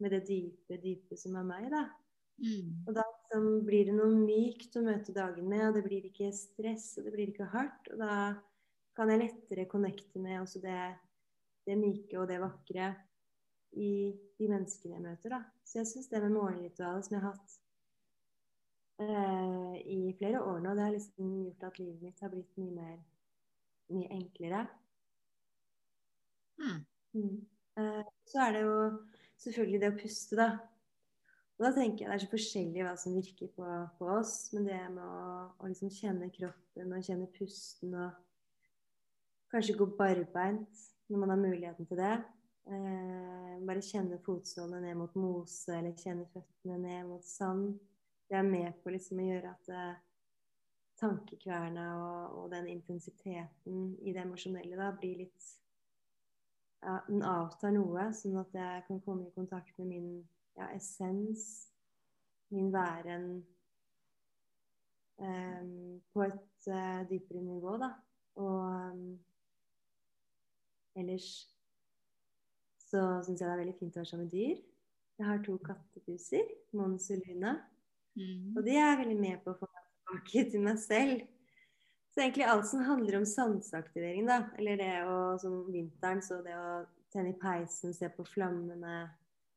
med 0.00 0.12
det 0.12 0.22
dype, 0.28 0.78
dype 0.80 1.18
som 1.20 1.36
er 1.40 1.46
meg, 1.48 1.68
da. 1.72 1.84
Mm. 2.40 2.84
Og 2.84 2.92
da 2.96 3.04
liksom 3.04 3.46
blir 3.68 3.88
det 3.88 3.96
noe 3.96 4.12
mykt 4.12 4.76
å 4.76 4.84
møte 4.84 5.14
dagen 5.16 5.48
med, 5.48 5.64
og 5.68 5.76
det 5.76 5.84
blir 5.86 6.08
ikke 6.08 6.28
stress, 6.36 6.94
og 6.98 7.08
det 7.08 7.14
blir 7.14 7.32
ikke 7.32 7.48
hardt. 7.52 7.90
Og 7.92 8.00
da 8.00 8.16
kan 8.96 9.12
jeg 9.12 9.22
lettere 9.22 9.68
connecte 9.68 10.20
med 10.20 10.40
også 10.42 10.60
det, 10.64 10.80
det 11.68 11.76
myke 11.80 12.18
og 12.20 12.28
det 12.30 12.40
vakre 12.42 12.92
i 13.76 13.92
de 14.38 14.48
menneskene 14.48 14.96
jeg 14.96 15.04
møter, 15.04 15.36
da. 15.36 15.42
Så 15.64 15.80
jeg 15.80 15.90
syns 15.92 16.10
det 16.12 16.22
med 16.24 16.36
morgenritualet 16.36 17.08
som 17.08 17.16
jeg 17.16 17.24
har 17.24 17.34
hatt 17.34 17.56
eh, 19.04 19.74
i 19.96 20.00
flere 20.16 20.40
år 20.44 20.62
nå, 20.64 20.72
det 20.76 20.86
har 20.86 20.96
liksom 20.96 21.36
gjort 21.44 21.68
at 21.68 21.80
livet 21.82 22.04
mitt 22.04 22.24
har 22.24 22.32
blitt 22.32 22.56
mye 22.60 22.76
mer 22.76 22.96
mye 23.94 24.08
enklere. 24.16 24.64
Mm. 26.60 26.80
Mm. 27.16 27.36
Eh, 27.80 28.02
så 28.26 28.40
er 28.46 28.56
det 28.56 28.64
jo 28.64 28.76
selvfølgelig 29.44 29.82
det 29.82 29.92
å 29.92 29.98
puste, 30.00 30.38
da. 30.40 30.48
Og 31.56 31.64
da 31.64 31.72
tenker 31.72 32.04
jeg 32.04 32.10
det 32.10 32.16
er 32.18 32.24
så 32.24 32.32
forskjellig 32.32 32.84
hva 32.84 32.94
som 33.00 33.16
virker 33.16 33.50
på, 33.56 33.66
på 33.98 34.08
oss. 34.18 34.34
Men 34.52 34.68
det 34.68 34.80
med 34.92 35.02
å, 35.04 35.26
å 35.56 35.70
liksom 35.70 35.92
kjenne 35.92 36.28
kroppen 36.34 36.92
og 36.92 37.04
kjenne 37.06 37.28
pusten 37.32 37.94
og 37.96 38.22
kanskje 39.52 39.76
gå 39.78 39.86
barbeint 39.96 40.82
når 41.08 41.22
man 41.22 41.32
har 41.32 41.40
muligheten 41.40 41.88
til 41.88 42.00
det. 42.02 42.16
Eh, 42.66 43.52
bare 43.66 43.84
kjenne 43.84 44.18
fotsålene 44.24 44.82
ned 44.82 44.98
mot 44.98 45.14
mose, 45.16 45.70
eller 45.70 45.94
kjenne 46.00 46.26
føttene 46.32 46.80
ned 46.82 47.06
mot 47.08 47.24
sand. 47.24 47.76
Det 48.26 48.36
er 48.36 48.48
med 48.48 48.76
på 48.82 48.92
liksom 48.92 49.22
å 49.22 49.28
gjøre 49.28 49.52
at 49.54 49.70
eh, 49.72 50.00
tankekverna 51.00 51.86
og, 52.00 52.38
og, 52.38 52.50
den 52.52 52.68
intensiteten 52.72 53.96
i 54.02 54.14
det 54.14 54.22
emosjonelle 54.24 54.78
da 54.78 54.90
blir 54.96 55.24
litt 55.24 55.52
ja, 56.84 57.00
Den 57.08 57.24
avtar 57.26 57.72
noe, 57.74 58.10
sånn 58.14 58.36
at 58.38 58.52
jeg 58.54 58.84
kan 58.86 59.00
komme 59.04 59.26
i 59.26 59.34
kontakt 59.34 59.74
med 59.80 59.88
min 59.90 60.10
ja, 60.56 60.68
essens, 60.76 61.72
min 62.54 62.68
væren 62.72 63.26
um, 65.18 65.96
på 66.12 66.22
et 66.28 66.68
uh, 66.70 67.02
dypere 67.10 67.42
nivå, 67.42 67.74
da. 67.80 67.90
Og 68.38 68.92
um, 68.92 69.16
ellers 71.00 71.30
så 72.86 73.02
syns 73.24 73.40
jeg 73.40 73.48
det 73.48 73.54
er 73.54 73.62
veldig 73.64 73.78
fint 73.80 73.96
å 73.96 74.02
være 74.02 74.10
sammen 74.12 74.28
med 74.28 74.36
dyr. 74.36 74.60
Jeg 75.16 75.26
har 75.26 75.42
to 75.42 75.56
kattepuser, 75.64 76.52
Mons 76.76 77.08
og 77.10 77.24
Luna. 77.24 77.56
Mm. 78.16 78.52
Og 78.56 78.62
de 78.64 78.76
er 78.78 78.98
veldig 79.00 79.16
med 79.18 79.40
på 79.44 79.52
å 79.52 79.58
få 79.58 79.65
tilbake 80.06 80.44
til 80.52 80.62
meg 80.64 80.78
selv. 80.82 81.24
Så 82.14 82.22
egentlig 82.22 82.46
alt 82.48 82.68
som 82.70 82.84
handler 82.86 83.18
om 83.18 83.26
sanseaktivering, 83.28 84.24
da, 84.28 84.38
eller 84.56 84.78
det 84.80 84.92
å 85.04 85.18
som 85.42 85.58
vinteren, 85.68 86.22
så 86.24 86.40
det 86.46 86.54
å 86.56 86.86
tenne 87.12 87.34
i 87.34 87.38
peisen, 87.40 87.92
se 87.92 88.08
på 88.14 88.24
flammene, 88.24 89.02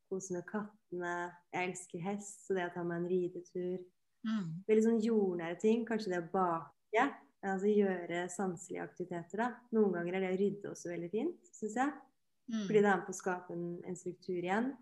kose 0.09 0.33
med 0.33 0.43
kattene 0.49 1.13
Jeg 1.53 1.69
elsker 1.69 2.01
hest, 2.01 2.43
så 2.47 2.57
det 2.57 2.65
å 2.65 2.73
ta 2.73 2.83
meg 2.83 3.03
en 3.03 3.09
ridetur 3.11 3.79
Mm. 4.27 4.45
Veldig 4.67 4.85
sånn 4.85 5.01
jordnære 5.03 5.57
ting. 5.61 5.85
Kanskje 5.87 6.13
det 6.13 6.21
å 6.23 6.29
bake. 6.33 7.07
Altså 7.39 7.71
gjøre 7.71 8.25
sanselige 8.33 8.83
aktiviteter, 8.83 9.39
da. 9.39 9.49
Noen 9.75 9.95
ganger 9.95 10.17
er 10.17 10.25
det 10.25 10.31
å 10.33 10.39
rydde 10.41 10.71
også 10.73 10.91
veldig 10.91 11.09
fint, 11.13 11.51
syns 11.55 11.77
jeg. 11.79 11.93
Mm. 12.49 12.63
Fordi 12.65 12.81
det 12.81 12.89
er 12.89 12.97
med 12.99 13.05
på 13.07 13.15
å 13.15 13.19
skape 13.19 13.55
en, 13.55 13.67
en 13.87 13.99
struktur 13.99 14.41
igjen. 14.41 14.73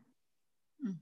Mm. 0.82 0.96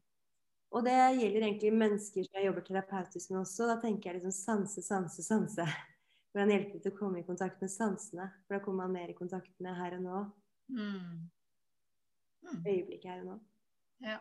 Og 0.73 0.84
det 0.84 0.95
gjelder 0.95 1.45
egentlig 1.45 1.71
mennesker 1.78 2.25
som 2.25 2.39
jeg 2.39 2.47
jobber 2.49 2.65
terapeutisk 2.67 3.32
med 3.32 3.41
også. 3.43 3.67
Da 3.69 3.78
tenker 3.82 4.10
jeg 4.10 4.19
liksom 4.19 4.36
sanse, 4.36 4.84
sanse, 4.84 5.23
sanse. 5.23 5.67
Hvordan 6.34 6.51
hjelper 6.51 6.75
det 6.75 6.84
til 6.84 6.91
å 6.91 6.97
komme 6.97 7.21
i 7.21 7.28
kontakt 7.28 7.62
med 7.63 7.71
sansene? 7.71 8.28
For 8.45 8.58
da 8.58 8.63
kommer 8.63 8.84
man 8.84 8.97
mer 8.97 9.12
i 9.13 9.17
kontakt 9.17 9.54
med 9.63 9.78
her 9.78 9.95
og 9.99 10.01
nå. 10.04 10.21
Mm. 10.75 11.28
Mm. 12.43 12.58
Øyeblikket 12.60 13.12
her 13.12 13.21
og 13.21 13.28
nå. 13.30 13.36
Ja. 14.04 14.17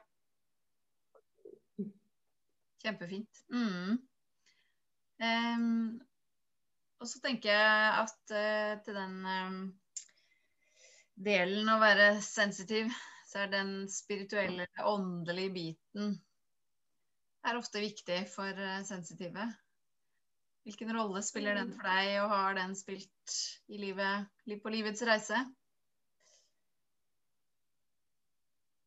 Kjempefint. 2.84 3.40
Mm. 3.50 3.96
Um, 5.24 5.96
og 7.00 7.08
så 7.10 7.18
tenker 7.24 7.50
jeg 7.50 8.04
at 8.04 8.34
uh, 8.36 8.76
til 8.84 8.98
den 9.00 9.16
um, 9.24 9.58
delen 11.26 11.72
å 11.72 11.80
være 11.82 12.12
sensitiv, 12.22 12.92
så 13.26 13.42
er 13.42 13.50
den 13.56 13.74
spirituelle, 13.90 14.68
åndelige 14.86 15.54
biten 15.56 16.14
er 17.44 17.58
ofte 17.58 17.82
viktig 17.82 18.22
for 18.32 18.64
eh, 18.66 18.80
sensitive. 18.86 19.46
Hvilken 20.64 20.94
rolle 20.96 21.20
spiller 21.22 21.58
den 21.58 21.74
for 21.74 21.84
deg, 21.84 22.14
og 22.22 22.30
har 22.32 22.56
den 22.56 22.72
spilt 22.78 23.34
i 23.68 23.80
livet, 23.82 24.30
på 24.62 24.72
livets 24.72 25.04
reise? 25.04 25.42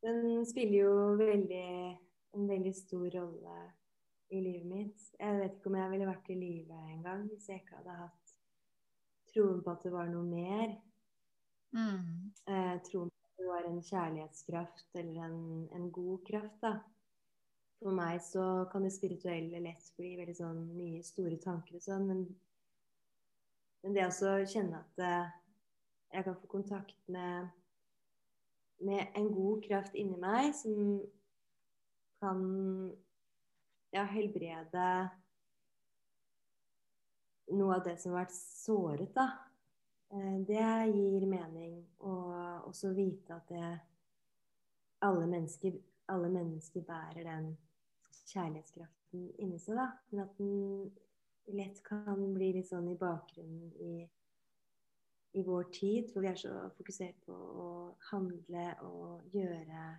Den 0.01 0.45
spiller 0.49 0.79
jo 0.79 0.93
veldig, 1.19 1.67
en 2.37 2.49
veldig 2.49 2.73
stor 2.73 3.05
rolle 3.19 3.59
i 4.33 4.41
livet 4.41 4.65
mitt. 4.71 5.05
Jeg 5.19 5.37
vet 5.39 5.53
ikke 5.57 5.69
om 5.69 5.77
jeg 5.77 5.93
ville 5.93 6.09
vært 6.09 6.33
i 6.33 6.39
live 6.39 6.81
engang 6.95 7.23
hvis 7.29 7.47
jeg 7.49 7.61
ikke 7.61 7.77
hadde 7.79 8.01
hatt 8.01 8.35
troen 9.31 9.61
på 9.63 9.73
at 9.73 9.85
det 9.85 9.93
var 9.93 10.09
noe 10.11 10.25
mer. 10.25 10.75
Mm. 11.77 12.33
Eh, 12.49 12.75
troen 12.89 13.11
på 13.13 13.29
at 13.29 13.41
det 13.41 13.49
var 13.51 13.69
en 13.69 13.81
kjærlighetskraft 13.85 15.01
eller 15.01 15.25
en, 15.27 15.41
en 15.77 15.89
god 15.93 16.23
kraft, 16.29 16.57
da. 16.63 16.77
For 17.77 17.93
meg 17.93 18.21
så 18.25 18.65
kan 18.71 18.85
det 18.85 18.93
spirituelle 18.95 19.61
lett 19.61 19.91
bli 19.99 20.15
veldig 20.17 20.35
sånn 20.37 20.63
mye 20.77 21.03
store 21.05 21.37
tanker 21.41 21.77
og 21.77 21.83
sånn, 21.83 22.07
men, 22.09 22.23
men 23.83 23.97
det 23.97 24.07
å 24.09 24.33
kjenne 24.49 24.81
at 24.81 25.03
eh, 25.05 25.35
jeg 26.15 26.25
kan 26.25 26.39
få 26.41 26.49
kontakt 26.49 26.97
med, 27.13 27.51
med 28.81 29.13
en 29.19 29.29
god 29.33 29.61
kraft 29.67 29.97
inni 29.99 30.17
meg 30.21 30.55
som 30.57 30.97
kan 32.17 32.41
ja, 33.93 34.07
helbrede 34.09 34.87
noe 37.53 37.77
av 37.77 37.83
det 37.85 37.95
som 38.01 38.13
har 38.13 38.25
vært 38.25 38.35
såret, 38.35 39.13
da. 39.15 39.27
Eh, 40.11 40.39
det 40.47 40.65
gir 40.91 41.27
mening. 41.29 41.79
Og 42.03 42.67
også 42.67 42.91
vite 42.95 43.37
at 43.37 43.53
det, 43.53 43.69
alle, 45.05 45.27
mennesker, 45.29 45.77
alle 46.11 46.31
mennesker 46.33 46.83
bærer 46.87 47.23
den 47.27 47.53
kjærlighetskraften 48.27 49.25
inni 49.43 49.59
seg, 49.61 49.79
da. 49.79 49.87
Men 50.11 50.23
at 50.23 50.37
den 50.39 51.57
lett 51.57 51.81
kan 51.85 52.21
bli 52.35 52.51
litt 52.57 52.69
sånn 52.69 52.89
i 52.91 52.97
bakgrunnen 52.99 53.71
i, 53.79 53.93
i 55.39 55.43
vår 55.47 55.69
tid, 55.75 56.11
hvor 56.11 56.25
vi 56.25 56.31
er 56.31 56.39
så 56.39 56.53
fokusert 56.77 57.19
på 57.25 57.33
å 57.33 57.67
handle 58.11 58.67
og 58.87 59.35
gjøre. 59.35 59.89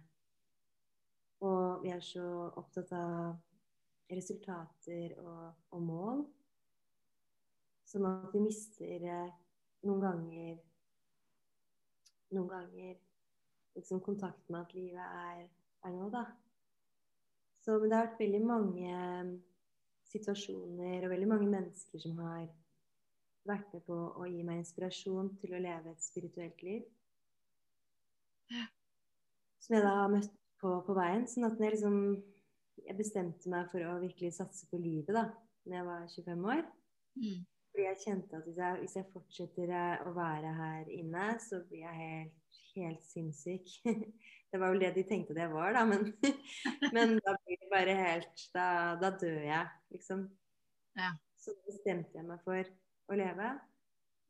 Og 1.49 1.85
vi 1.85 1.93
er 1.95 2.03
så 2.05 2.27
opptatt 2.59 2.93
av 2.99 3.37
resultater 4.11 5.15
og, 5.23 5.53
og 5.75 5.85
mål. 5.85 6.25
Sånn 7.89 8.09
at 8.09 8.33
vi 8.35 8.43
mister 8.45 9.05
eh, 9.09 9.37
noen 9.89 10.03
ganger 10.05 10.65
Noen 12.29 12.49
ganger 12.51 12.99
liksom 13.73 14.03
kontakt 14.05 14.51
med 14.53 14.61
at 14.61 14.73
livet 14.77 15.01
er, 15.01 15.47
er 15.89 15.95
nå, 15.95 16.11
da. 16.13 16.27
Så 17.69 17.75
det 17.83 17.93
har 17.93 18.07
vært 18.07 18.21
veldig 18.23 18.39
mange 18.49 18.91
um, 18.97 19.33
situasjoner 20.09 21.03
og 21.05 21.11
veldig 21.13 21.27
mange 21.29 21.49
mennesker 21.53 22.01
som 22.01 22.15
har 22.25 22.47
vært 23.45 23.75
med 23.75 23.83
på 23.85 23.99
å 24.17 24.25
gi 24.25 24.41
meg 24.41 24.63
inspirasjon 24.63 25.35
til 25.43 25.53
å 25.53 25.61
leve 25.61 25.93
et 25.93 26.01
spirituelt 26.01 26.63
liv. 26.65 26.87
Som 29.61 29.77
jeg 29.77 29.85
da 29.85 29.93
har 29.99 30.09
møtt 30.15 30.33
på 30.63 30.73
på 30.87 30.97
veien. 30.97 31.29
Sånn 31.29 31.45
at 31.51 31.61
jeg 31.61 31.77
liksom 31.77 32.01
Jeg 32.79 32.95
bestemte 32.95 33.51
meg 33.53 33.69
for 33.69 33.85
å 33.85 33.99
virkelig 34.01 34.37
satse 34.39 34.65
på 34.71 34.79
livet 34.81 35.13
da 35.13 35.25
når 35.67 35.75
jeg 35.77 35.87
var 35.91 36.05
25 36.15 36.45
år. 36.55 36.61
Mm. 37.19 37.41
Fordi 37.69 37.85
jeg 37.85 38.01
kjente 38.05 38.39
at 38.39 38.47
hvis 38.47 38.61
jeg, 38.63 38.77
hvis 38.81 38.95
jeg, 38.97 39.09
fortsetter 39.13 39.73
å 40.07 40.13
være 40.17 40.53
her 40.57 40.93
inne, 40.95 41.25
så 41.43 41.59
blir 41.69 41.83
jeg 41.83 41.99
helt, 41.99 42.38
helt 42.79 43.05
sinnssyk. 43.07 43.79
Det 44.49 44.57
var 44.57 44.73
vel 44.73 44.81
det 44.81 44.95
de 44.97 45.03
tenkte 45.05 45.35
det 45.37 45.45
var, 45.53 45.75
da, 45.77 45.83
men, 45.85 46.07
men 46.97 47.19
da 47.21 47.35
blir 47.37 47.59
det 47.61 47.67
bare 47.69 47.97
helt 47.99 48.45
da, 48.55 48.95
da, 48.97 49.11
dør 49.21 49.43
jeg, 49.45 49.67
liksom. 49.93 50.23
Ja. 50.97 51.11
Så 51.37 51.53
bestemte 51.67 52.17
jeg 52.17 52.25
meg 52.25 52.41
for 52.47 52.71
å 53.13 53.19
leve. 53.21 53.51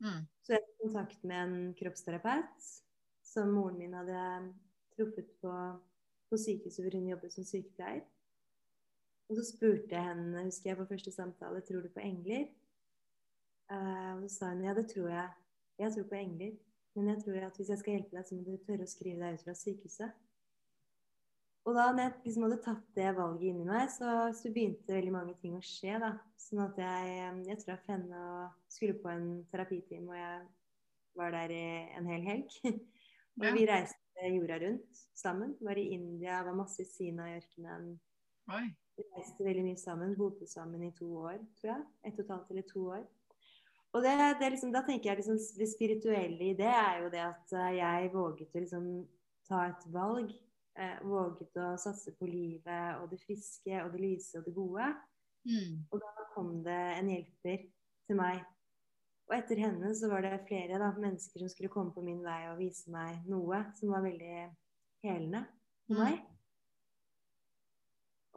Mm. 0.03 0.25
Så 0.43 0.57
jeg 0.57 0.65
tok 0.65 0.83
kontakt 0.83 1.23
med 1.23 1.39
en 1.45 1.55
kroppsterapeut 1.79 2.67
som 3.31 3.55
moren 3.55 3.79
min 3.79 3.95
hadde 3.95 4.25
truffet 4.97 5.31
på, 5.39 5.55
på 6.31 6.43
sykehuset 6.43 6.83
hvor 6.83 6.99
hun 6.99 7.11
jobbet 7.13 7.39
som 7.39 7.47
sykepleier. 7.47 8.03
Og 9.29 9.39
så 9.39 9.45
spurte 9.53 9.95
jeg 9.95 10.03
henne, 10.03 10.47
husker 10.49 10.73
jeg 10.73 10.81
på 10.81 10.89
første 10.89 11.13
samtale, 11.13 11.61
tror 11.63 11.85
du 11.85 11.93
på 11.95 12.03
engler? 12.03 12.49
Uh, 13.69 14.17
og 14.17 14.25
så 14.25 14.35
sa 14.35 14.53
hun 14.55 14.65
ja, 14.65 14.75
det 14.75 14.89
tror 14.91 15.11
jeg. 15.13 15.29
Jeg 15.79 15.95
tror 15.95 16.09
på 16.09 16.19
engler. 16.19 16.55
Men 16.97 17.13
jeg 17.13 17.23
tror 17.25 17.45
at 17.47 17.59
hvis 17.59 17.71
jeg 17.73 17.81
skal 17.83 17.95
hjelpe 17.97 18.17
deg, 18.17 18.27
så 18.27 18.37
må 18.39 18.47
du 18.47 18.65
tørre 18.65 18.87
å 18.87 18.91
skrive 18.91 19.21
deg 19.23 19.39
ut 19.39 19.45
fra 19.47 19.55
sykehuset. 19.59 20.25
Og 21.69 21.75
da 21.77 21.91
når 21.93 22.01
jeg 22.01 22.13
liksom 22.25 22.45
hadde 22.47 22.61
tatt 22.65 22.85
det 22.97 23.09
valget 23.19 23.51
inni 23.51 23.67
meg, 23.69 23.91
så, 23.93 24.13
så, 24.33 24.49
begynte 24.55 24.95
veldig 24.95 25.13
mange 25.13 25.35
ting 25.43 25.59
å 25.59 25.65
skje. 25.65 25.99
da. 26.01 26.15
Sånn 26.41 26.63
at 26.65 26.79
jeg, 26.81 27.19
jeg 27.51 27.61
traff 27.61 27.91
henne 27.93 28.23
og 28.31 28.73
skulle 28.73 28.97
på 29.03 29.11
en 29.13 29.27
terapitime, 29.53 30.09
og 30.09 30.17
jeg 30.17 30.47
var 31.19 31.35
der 31.35 31.53
i 31.53 31.65
en 31.99 32.09
hel 32.09 32.25
helg. 32.25 32.57
og 33.39 33.45
ja. 33.45 33.53
vi 33.53 33.67
reiste 33.69 34.33
jorda 34.33 34.59
rundt 34.65 35.05
sammen. 35.19 35.53
Var 35.61 35.83
i 35.83 35.91
India, 35.99 36.41
var 36.47 36.57
masse 36.57 36.87
i 36.87 36.89
Sina 36.89 37.29
i 37.29 37.37
ørkenen. 37.43 37.93
Vi 38.97 39.05
reiste 39.13 39.45
veldig 39.45 39.67
mye 39.69 39.79
sammen. 39.83 40.17
Bodde 40.17 40.49
sammen 40.49 40.89
i 40.89 40.93
to 40.97 41.11
år, 41.21 41.37
tror 41.61 41.75
jeg. 41.75 41.87
Ett 42.09 42.17
og 42.17 42.25
et 42.25 42.33
halvt 42.33 42.55
eller 42.55 42.69
to 42.73 42.89
år. 42.97 43.05
Og 43.97 44.05
det, 44.05 44.15
det 44.41 44.51
liksom, 44.53 44.73
da 44.75 44.83
tenker 44.85 45.11
jeg 45.11 45.23
liksom, 45.23 45.39
Det 45.59 45.69
spirituelle 45.71 46.51
i 46.51 46.57
det 46.59 46.69
er 46.69 47.01
jo 47.03 47.09
det 47.13 47.23
at 47.25 47.55
eh, 47.57 47.79
jeg 47.79 48.13
våget 48.13 48.53
å 48.53 48.63
liksom 48.65 48.91
ta 49.49 49.65
et 49.71 49.89
valg. 49.95 50.35
Eh, 50.79 51.01
våget 51.03 51.57
å 51.59 51.73
satse 51.81 52.13
på 52.19 52.29
livet 52.29 53.01
og 53.01 53.09
det 53.11 53.19
friske 53.25 53.81
og 53.83 53.91
det 53.95 54.03
lyse 54.05 54.39
og 54.39 54.47
det 54.47 54.55
gode. 54.55 54.93
Mm. 55.49 55.89
Og 55.89 56.01
da 56.05 56.29
kom 56.35 56.53
det 56.67 56.79
en 56.99 57.11
hjelper 57.15 57.65
til 58.07 58.21
meg. 58.21 58.45
Og 59.29 59.37
etter 59.37 59.61
henne 59.61 59.93
så 59.97 60.09
var 60.09 60.25
det 60.25 60.45
flere 60.49 60.79
da, 60.81 60.93
mennesker 60.97 61.43
som 61.43 61.51
skulle 61.53 61.73
komme 61.73 61.93
på 61.93 62.05
min 62.05 62.21
vei 62.25 62.47
og 62.53 62.61
vise 62.61 62.93
meg 62.93 63.27
noe 63.29 63.61
som 63.77 63.93
var 63.93 64.05
veldig 64.07 64.47
helende 65.05 65.43
for 65.89 66.01
mm. 66.01 66.38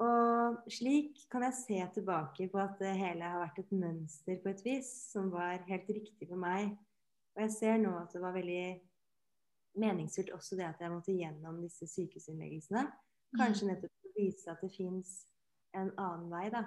Og 0.02 0.72
slik 0.74 1.20
kan 1.32 1.44
jeg 1.46 1.58
se 1.58 1.80
tilbake 1.94 2.48
på 2.52 2.60
at 2.62 2.80
det 2.82 2.96
hele 2.98 3.28
har 3.28 3.44
vært 3.44 3.60
et 3.62 3.74
mønster 3.76 4.40
på 4.42 4.50
et 4.50 4.64
vis 4.66 4.90
som 5.12 5.30
var 5.34 5.62
helt 5.68 5.90
riktig 5.94 6.30
for 6.30 6.42
meg. 6.42 6.74
Og 7.36 7.44
jeg 7.46 7.54
ser 7.58 7.78
nå 7.82 7.94
at 8.00 8.14
det 8.16 8.22
var 8.24 8.36
veldig 8.36 8.66
meningsfullt 9.82 10.34
også 10.36 10.58
det 10.60 10.68
at 10.68 10.82
jeg 10.84 10.92
måtte 10.92 11.16
gjennom 11.16 11.62
disse 11.64 11.88
sykehusinnleggelsene. 11.88 12.86
Kanskje 13.38 13.68
mm. 13.68 13.72
nettopp 13.72 13.94
for 13.94 14.10
å 14.10 14.18
vise 14.18 14.52
at 14.52 14.64
det 14.66 14.72
fins 14.74 15.14
en 15.78 15.92
annen 16.02 16.32
vei, 16.34 16.48
da. 16.52 16.66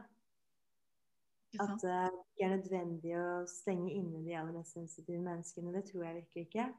At 1.60 1.74
det 1.82 1.98
ikke 2.08 2.46
er 2.46 2.54
nødvendig 2.56 3.12
å 3.18 3.26
stenge 3.50 3.92
inne 3.94 4.22
de 4.24 4.34
aller 4.34 4.56
mest 4.56 4.74
sensitive 4.74 5.20
menneskene. 5.22 5.74
Det 5.76 5.84
tror 5.90 6.06
jeg 6.06 6.20
virkelig 6.22 6.46
ikke. 6.48 6.70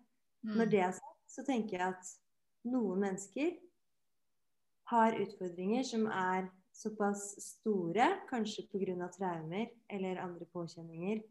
Mm. 0.45 0.55
Når 0.57 0.71
det 0.71 0.81
er 0.87 0.95
sagt, 0.97 1.21
så 1.31 1.45
tenker 1.47 1.77
jeg 1.77 1.93
at 1.93 2.11
noen 2.65 3.05
mennesker 3.05 3.53
har 4.91 5.17
utfordringer 5.17 5.85
som 5.87 6.05
er 6.11 6.49
såpass 6.75 7.23
store, 7.41 8.07
kanskje 8.29 8.67
pga. 8.71 9.07
traumer 9.13 9.71
eller 9.89 10.19
andre 10.21 10.45
påkjenninger, 10.45 11.21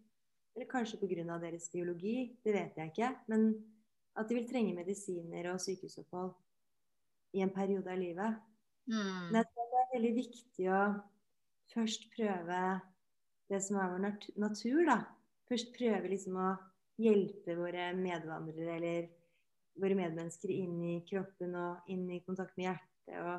eller 0.57 0.71
kanskje 0.71 0.99
pga. 0.99 1.39
deres 1.39 1.71
biologi, 1.71 2.37
det 2.45 2.55
vet 2.55 2.77
jeg 2.77 2.93
ikke, 2.93 3.15
men 3.29 3.55
at 4.17 4.29
de 4.29 4.35
vil 4.35 4.49
trenge 4.49 4.75
medisiner 4.75 5.53
og 5.53 5.61
sykehusopphold 5.61 6.33
i 7.35 7.43
en 7.43 7.51
periode 7.51 7.91
av 7.91 7.99
livet. 7.99 8.39
Mm. 8.87 9.31
Men 9.31 9.41
jeg 9.41 9.51
tror 9.51 9.71
det 9.71 9.81
er 9.81 9.95
veldig 9.95 10.15
viktig 10.15 10.69
å 10.71 10.83
først 11.75 12.09
prøve 12.15 12.61
det 13.51 13.61
som 13.63 13.79
er 13.81 13.93
vår 13.93 14.05
natur, 14.41 14.85
da. 14.87 14.99
Først 15.49 15.75
prøve 15.77 16.09
liksom 16.09 16.39
å 16.41 16.55
hjelpe 17.01 17.57
våre 17.59 17.91
medvandrere 17.99 18.79
eller 18.79 19.09
våre 19.83 19.99
medmennesker 19.99 20.53
inn 20.55 20.79
i 20.87 20.99
kroppen 21.09 21.57
og 21.59 21.91
inn 21.91 22.07
i 22.15 22.23
kontakt 22.25 22.55
med 22.57 22.71
hjertet 22.71 22.94
det 23.09 23.21
å 23.21 23.37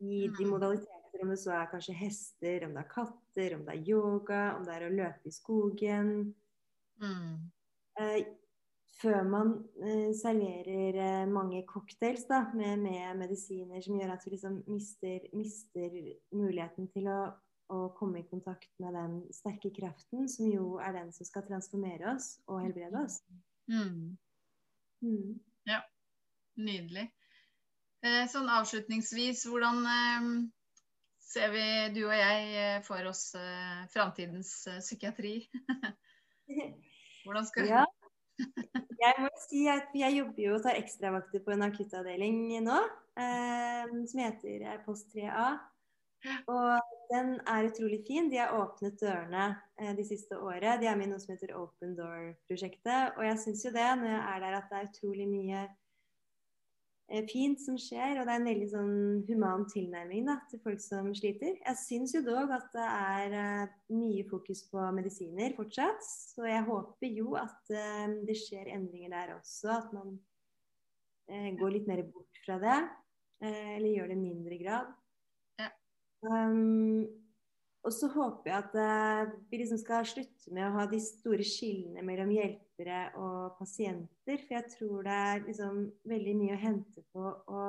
gi 0.00 0.26
de 0.28 0.44
mm. 0.46 0.50
modaliteter, 0.50 1.22
om 1.22 1.32
det 1.32 1.38
så 1.42 1.54
er 1.56 1.70
kanskje 1.70 1.96
hester, 1.98 2.66
om 2.66 2.76
det 2.76 2.84
er 2.84 2.92
katter, 2.92 3.56
om 3.56 3.64
det 3.66 3.76
er 3.76 3.88
yoga, 3.92 4.42
om 4.56 4.66
det 4.66 4.76
er 4.76 4.86
å 4.86 4.92
løpe 4.94 5.28
i 5.30 5.34
skogen. 5.34 6.12
Mm. 7.00 7.50
Eh, 8.00 8.20
før 9.00 9.22
man 9.28 9.52
eh, 9.80 10.10
serverer 10.16 10.96
eh, 11.00 11.28
mange 11.28 11.62
cocktails 11.68 12.26
da, 12.28 12.42
med, 12.56 12.80
med, 12.82 13.16
medisiner 13.20 13.80
som 13.84 14.00
gjør 14.00 14.14
at 14.14 14.26
vi 14.26 14.34
liksom 14.34 14.58
mister, 14.68 15.28
mister 15.36 15.94
muligheten 16.36 16.90
til 16.92 17.08
å, 17.12 17.20
å, 17.72 17.78
komme 17.96 18.20
i 18.20 18.28
kontakt 18.28 18.72
med 18.82 18.96
den 18.96 19.20
sterke 19.34 19.72
kraften, 19.76 20.28
som 20.28 20.50
jo 20.50 20.74
er 20.84 20.98
den 20.98 21.14
som 21.16 21.28
skal 21.28 21.46
transformere 21.48 22.12
oss 22.14 22.34
og 22.46 22.64
helbrede 22.64 23.04
oss. 23.04 23.22
Mm. 23.70 24.18
Mm. 25.04 25.38
Ja, 25.68 25.80
nydelig. 26.60 27.08
Eh, 28.00 28.24
sånn 28.32 28.48
avslutningsvis, 28.48 29.44
hvordan 29.50 29.82
eh, 29.84 30.28
ser 31.20 31.52
vi, 31.52 31.64
du 31.96 32.04
og 32.06 32.14
jeg, 32.16 32.46
eh, 32.56 32.78
for 32.86 33.10
oss 33.10 33.30
framtidens 33.92 34.54
psykiatri? 34.80 35.42
Hvordan 37.20 37.44
skal 37.46 37.68
ja. 37.68 37.82
Jeg 39.00 39.16
må 39.20 39.28
si 39.38 39.66
at 39.70 39.92
jeg 39.96 40.16
jobber 40.16 40.42
jo 40.42 40.54
og 40.56 40.64
tar 40.64 40.78
ekstravakter 40.80 41.42
på 41.44 41.52
en 41.54 41.64
akuttavdeling 41.68 42.40
nå, 42.64 42.78
eh, 43.20 43.92
som 44.08 44.22
heter 44.24 44.80
Post 44.86 45.12
3A. 45.14 45.50
Og 46.52 46.96
den 47.08 47.38
er 47.48 47.68
utrolig 47.70 48.02
fin. 48.08 48.28
De 48.32 48.40
har 48.40 48.52
åpnet 48.52 48.98
dørene 49.00 49.46
eh, 49.80 49.92
de 49.96 50.04
siste 50.04 50.36
året. 50.36 50.80
De 50.82 50.88
er 50.88 50.98
med 50.98 51.08
i 51.08 51.12
noe 51.14 51.22
som 51.22 51.32
heter 51.32 51.54
Open 51.56 51.94
Door-prosjektet. 51.96 53.16
Og 53.16 53.24
jeg 53.24 53.40
syns 53.44 53.64
jo 53.64 53.72
det, 53.76 53.86
når 54.00 54.12
jeg 54.12 54.20
er 54.20 54.44
der, 54.44 54.58
at 54.58 54.68
det 54.68 54.80
er 54.80 54.90
utrolig 54.90 55.28
mye 55.30 55.62
fint 57.30 57.58
som 57.58 57.74
skjer, 57.80 58.20
og 58.20 58.26
det 58.26 58.32
er 58.32 58.40
en 58.40 58.48
veldig 58.48 58.68
sånn 58.70 58.94
human 59.26 59.66
tilnærming 59.72 60.28
da, 60.28 60.36
til 60.50 60.62
folk 60.62 60.82
som 60.84 61.08
sliter. 61.16 61.56
Jeg 61.58 61.80
syns 61.80 62.14
jo 62.14 62.22
dog 62.26 62.52
at 62.54 62.68
det 62.76 62.86
er 62.86 63.36
uh, 63.36 63.74
mye 63.96 64.24
fokus 64.30 64.62
på 64.70 64.84
medisiner 64.94 65.56
fortsatt, 65.58 66.06
så 66.06 66.46
jeg 66.46 66.66
håper 66.68 67.10
jo 67.10 67.34
at 67.40 67.74
uh, 67.74 68.14
det 68.28 68.38
skjer 68.38 68.70
endringer 68.76 69.14
der 69.16 69.34
også. 69.40 69.74
At 69.80 69.94
man 69.96 70.18
går 71.30 71.58
gå 71.60 71.68
litt 71.70 71.86
mer 71.86 72.00
bort 72.10 72.40
fra 72.42 72.56
det. 72.58 72.78
Eh, 73.40 73.76
eller 73.76 73.94
gjør 73.94 74.10
det 74.10 74.16
i 74.18 74.20
mindre 74.20 74.58
grad. 74.60 74.88
Ja. 75.60 75.70
Um, 76.28 77.06
og 77.80 77.92
så 77.96 78.10
håper 78.12 78.50
jeg 78.50 78.58
at 78.58 78.74
eh, 78.76 79.30
vi 79.48 79.62
liksom 79.62 79.78
skal 79.80 80.08
slutte 80.08 80.52
med 80.52 80.66
å 80.66 80.74
ha 80.74 80.82
de 80.90 80.98
store 81.00 81.44
skillene 81.46 82.02
mellom 82.04 82.32
hjelpere 82.34 83.06
og 83.16 83.54
pasienter. 83.56 84.42
For 84.42 84.56
jeg 84.58 84.72
tror 84.74 85.06
det 85.06 85.14
er 85.16 85.46
liksom 85.46 85.86
veldig 86.12 86.34
mye 86.42 86.58
å 86.58 86.60
hente 86.60 87.04
på 87.14 87.24
å 87.48 87.64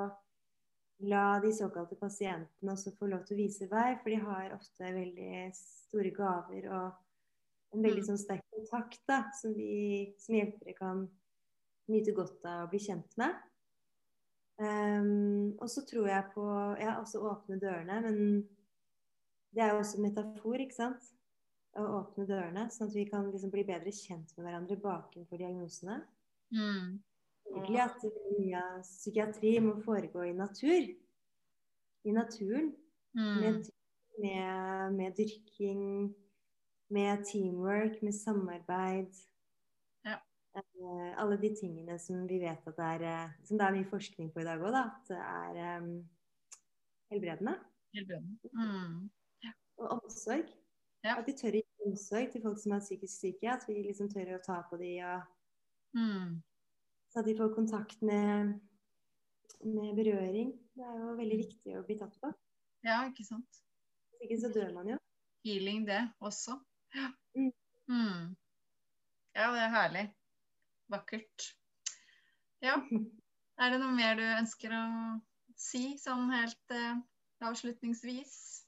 la 1.08 1.40
de 1.42 1.54
såkalte 1.56 1.96
pasientene 1.98 2.76
også 2.76 2.94
få 2.98 3.08
lov 3.10 3.24
til 3.26 3.38
å 3.38 3.42
vise 3.42 3.70
vei. 3.72 3.96
For 4.02 4.12
de 4.12 4.20
har 4.26 4.58
ofte 4.58 4.92
veldig 5.00 5.48
store 5.58 6.12
gaver 6.18 6.68
og 6.70 6.92
en 7.72 7.88
veldig 7.88 8.04
Mm. 8.04 8.10
sånn 8.12 8.20
sterk 8.20 8.44
kontakt 8.52 9.00
da, 9.08 9.24
som 9.32 9.54
vi 9.56 10.14
som 10.20 10.36
hjelpere 10.36 10.76
kan 10.76 11.08
nyte 11.88 12.12
godt 12.12 12.44
av 12.46 12.66
å 12.68 12.70
bli 12.70 12.80
kjent 12.84 13.16
med. 13.18 13.36
Um, 14.62 15.56
og 15.58 15.70
så 15.72 15.82
tror 15.88 16.08
jeg 16.12 16.34
på 16.36 16.44
ja, 16.78 17.00
også 17.00 17.24
åpne 17.26 17.58
dørene, 17.58 18.02
men 18.04 18.48
det 19.56 19.64
er 19.64 19.74
jo 19.74 19.82
også 19.82 20.02
metafor, 20.04 20.60
ikke 20.64 20.78
sant? 20.78 21.12
Å 21.80 21.84
åpne 22.02 22.26
dørene, 22.28 22.66
sånn 22.72 22.90
at 22.90 22.98
vi 22.98 23.06
kan 23.08 23.30
liksom 23.32 23.52
bli 23.54 23.64
bedre 23.68 23.94
kjent 23.96 24.34
med 24.36 24.48
hverandre 24.48 24.78
bakenfor 24.80 25.40
diagnosene. 25.40 26.02
Mm. 26.52 27.00
Egentlig 27.52 27.80
at 27.84 28.04
mye 28.38 28.60
av 28.60 28.82
psykiatri 28.84 29.54
må 29.64 29.78
foregå 29.84 30.26
i 30.28 30.34
natur. 30.36 30.90
I 32.08 32.16
naturen. 32.16 32.74
Mm. 33.16 33.38
Med, 33.44 33.70
med, 34.24 34.98
med 34.98 35.16
dyrking, 35.20 35.86
med 36.92 37.24
teamwork, 37.28 38.02
med 38.04 38.16
samarbeid. 38.16 39.16
Ja. 40.08 40.18
Eh, 40.56 41.10
alle 41.24 41.40
de 41.40 41.54
tingene 41.56 41.98
som 42.00 42.24
vi 42.28 42.40
vet 42.44 42.68
at 42.68 42.76
det 42.76 42.88
er 42.98 43.08
eh, 43.08 43.34
Som 43.48 43.60
det 43.60 43.68
er 43.68 43.76
mye 43.78 43.88
forskning 43.92 44.32
på 44.34 44.44
i 44.44 44.48
dag 44.48 44.64
òg, 44.64 44.76
da. 44.76 44.86
At 44.92 45.12
det 45.12 45.24
er 45.24 45.80
um, 45.80 45.92
helbredende. 47.12 47.56
Helbredende. 47.96 48.52
Mm. 48.56 49.10
Og 49.80 49.94
omsorg. 49.98 50.50
Ja. 51.04 51.16
At 51.18 51.28
vi 51.28 51.34
tør 51.38 51.58
å 51.58 51.62
gi 51.62 51.88
omsorg 51.88 52.34
til 52.34 52.44
folk 52.44 52.60
som 52.62 52.76
er 52.76 52.84
psykisk 52.84 53.16
syke. 53.24 53.54
At 53.54 53.64
vi 53.70 53.80
liksom 53.86 54.10
tør 54.12 54.36
å 54.36 54.44
ta 54.46 54.62
på 54.70 54.80
dem 54.82 55.06
og 55.06 55.30
Mm. 55.92 56.42
Så 57.12 57.20
at 57.20 57.26
de 57.26 57.36
får 57.38 57.56
kontakt 57.56 58.02
med, 58.02 58.60
med 59.60 59.96
berøring. 59.96 60.54
Det 60.76 60.86
er 60.88 61.00
jo 61.02 61.16
veldig 61.18 61.40
viktig 61.42 61.76
å 61.76 61.84
bli 61.84 61.98
tatt 62.00 62.16
på. 62.22 62.32
Ja, 62.88 63.02
ikke 63.10 63.26
sant. 63.28 63.60
Hvis 64.12 64.30
ikke 64.30 64.40
så 64.46 64.52
dør 64.56 64.72
man 64.78 64.94
jo. 64.94 65.00
Healing, 65.46 65.84
det 65.90 66.00
også. 66.24 66.56
Ja. 66.96 67.10
Mm. 67.36 67.52
Mm. 67.92 68.36
ja, 69.36 69.50
det 69.52 69.64
er 69.66 69.74
herlig. 69.76 70.06
Vakkert. 70.92 71.50
Ja. 72.64 72.78
Er 73.62 73.70
det 73.70 73.82
noe 73.82 73.94
mer 73.94 74.16
du 74.18 74.24
ønsker 74.24 74.72
å 74.74 74.86
si 75.60 75.98
sånn 76.02 76.32
helt 76.34 76.72
eh, 76.74 76.96
avslutningsvis? 77.46 78.61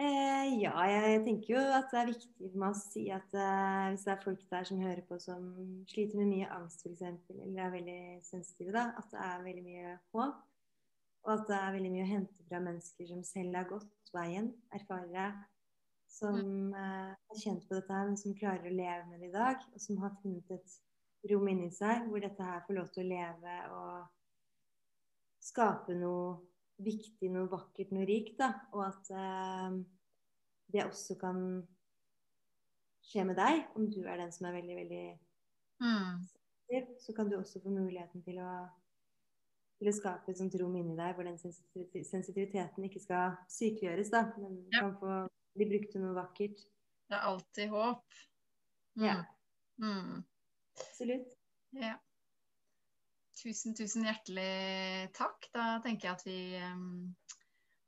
Eh, 0.00 0.46
ja, 0.62 0.72
jeg 0.88 1.20
tenker 1.26 1.52
jo 1.52 1.60
at 1.76 1.90
det 1.92 1.98
er 2.00 2.08
viktig 2.08 2.48
for 2.48 2.60
meg 2.62 2.72
å 2.72 2.78
si 2.78 3.02
at 3.12 3.34
eh, 3.36 3.90
hvis 3.92 4.06
det 4.06 4.12
er 4.14 4.22
folk 4.24 4.40
der 4.50 4.64
som 4.66 4.80
hører 4.80 5.02
på 5.06 5.18
som 5.20 5.50
sliter 5.90 6.18
med 6.18 6.30
mye 6.30 6.48
angst 6.56 6.86
f.eks., 6.86 7.02
eller 7.04 7.60
er 7.66 7.74
veldig 7.74 8.00
sensitive, 8.24 8.72
da, 8.74 8.86
at 8.98 9.12
det 9.12 9.20
er 9.26 9.44
veldig 9.46 9.64
mye 9.66 9.94
håp. 10.16 10.40
Og 11.22 11.32
at 11.36 11.44
det 11.46 11.58
er 11.58 11.74
veldig 11.76 11.92
mye 11.92 12.06
å 12.06 12.10
hente 12.10 12.46
fra 12.48 12.60
mennesker 12.64 13.10
som 13.12 13.20
selv 13.26 13.58
har 13.60 13.68
gått 13.68 14.14
veien, 14.16 14.48
erfarere, 14.74 15.26
som 16.10 16.40
eh, 16.74 17.12
har 17.12 17.42
kjent 17.44 17.68
på 17.68 17.76
dette 17.76 17.94
her, 17.94 18.08
men 18.08 18.18
som 18.20 18.34
klarer 18.36 18.68
å 18.68 18.74
leve 18.74 19.04
med 19.10 19.22
det 19.22 19.30
i 19.30 19.36
dag. 19.36 19.62
Og 19.72 19.84
som 19.84 20.00
har 20.02 20.16
funnet 20.24 20.56
et 20.56 20.80
rom 21.30 21.46
inni 21.52 21.70
seg 21.74 22.08
hvor 22.08 22.24
dette 22.24 22.48
her 22.48 22.64
får 22.66 22.80
lov 22.80 22.90
til 22.94 23.04
å 23.04 23.12
leve 23.12 23.58
og 23.76 24.10
skape 25.42 25.94
noe 25.98 26.40
viktig, 26.84 27.30
noe 27.32 27.48
vakkert, 27.50 27.92
noe 27.94 28.06
rikt. 28.08 28.38
da, 28.38 28.52
Og 28.72 28.84
at 28.86 29.10
eh, 29.10 29.78
det 30.72 30.84
også 30.86 31.16
kan 31.20 31.42
skje 33.02 33.24
med 33.28 33.36
deg, 33.36 33.66
om 33.76 33.88
du 33.90 34.00
er 34.06 34.16
den 34.22 34.32
som 34.32 34.46
er 34.48 34.58
veldig, 34.60 34.76
veldig 34.82 35.04
Mm. 35.82 36.20
så 37.00 37.12
kan 37.16 37.28
du 37.28 37.36
også 37.36 37.60
få 37.62 37.68
muligheten 37.68 38.22
til 38.22 38.36
å, 38.38 38.50
til 39.78 39.88
å 39.88 39.92
skape 39.92 40.30
et 40.30 40.38
sånt 40.38 40.54
rom 40.60 40.76
inni 40.78 40.94
deg 40.96 41.16
hvor 41.16 41.26
den 41.26 41.38
sensitiviteten 41.38 42.84
ikke 42.86 43.00
skal 43.02 43.34
sykeliggjøres, 43.50 44.10
da, 44.14 44.22
men 44.38 44.68
Ja. 44.72 44.80
kan 44.80 44.94
få 45.00 45.16
bli 45.56 45.66
brukt 45.72 45.90
til 45.92 46.00
noe 46.04 46.14
vakkert. 46.14 46.62
Det 47.10 47.18
er 47.18 47.26
alltid 47.28 47.68
håp. 47.68 48.04
Mm. 48.96 49.04
Ja. 49.04 49.16
Mm. 49.82 50.22
Absolutt. 50.78 51.34
Ja. 51.72 51.96
Tusen, 53.40 53.74
tusen 53.74 54.04
hjertelig 54.06 55.10
takk. 55.16 55.48
Da 55.54 55.66
tenker 55.84 56.08
jeg 56.08 56.18
at 56.18 56.26
vi 56.26 56.38
um, 56.60 57.14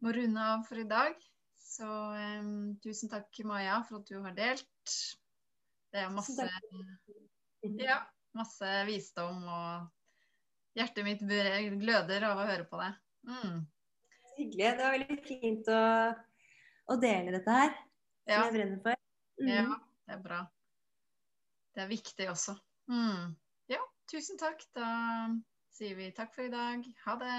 må 0.04 0.14
runde 0.16 0.46
av 0.54 0.64
for 0.68 0.80
i 0.80 0.86
dag. 0.88 1.18
Så 1.60 1.88
um, 1.88 2.74
tusen 2.84 3.12
takk, 3.12 3.28
Maja, 3.48 3.80
for 3.88 4.00
at 4.00 4.08
du 4.10 4.18
har 4.24 4.34
delt. 4.36 4.96
Det 5.94 6.02
er 6.02 6.10
masse, 6.10 6.46
ja, 7.78 8.00
masse 8.34 8.70
visdom, 8.88 9.44
og 9.46 10.78
hjertet 10.78 11.06
mitt 11.06 11.22
gløder 11.22 12.26
av 12.30 12.40
å 12.42 12.48
høre 12.48 12.66
på 12.66 12.80
det. 12.80 12.90
Mm. 13.30 13.60
Hyggelig. 14.34 14.64
Det 14.64 14.82
var 14.82 14.96
veldig 14.96 15.18
fint 15.28 15.70
å, 15.70 15.84
å 16.90 16.98
dele 16.98 17.36
dette 17.36 17.54
her, 17.60 17.76
som 18.24 18.34
Ja, 18.34 18.42
jeg 18.48 18.56
brenner 18.56 18.82
for. 18.82 19.00
Mm. 19.38 19.48
ja, 19.50 19.78
det 20.08 20.16
er 20.16 20.24
bra. 20.24 20.40
Det 21.74 21.82
er 21.84 21.90
viktig 21.90 22.28
også. 22.30 22.56
Mm. 22.90 23.34
Tusen 24.10 24.36
takk. 24.40 24.64
Da 24.76 24.88
sier 25.74 25.96
vi 25.98 26.10
takk 26.16 26.34
for 26.34 26.46
i 26.46 26.52
dag. 26.52 26.84
Ha 27.04 27.16
det. 27.22 27.38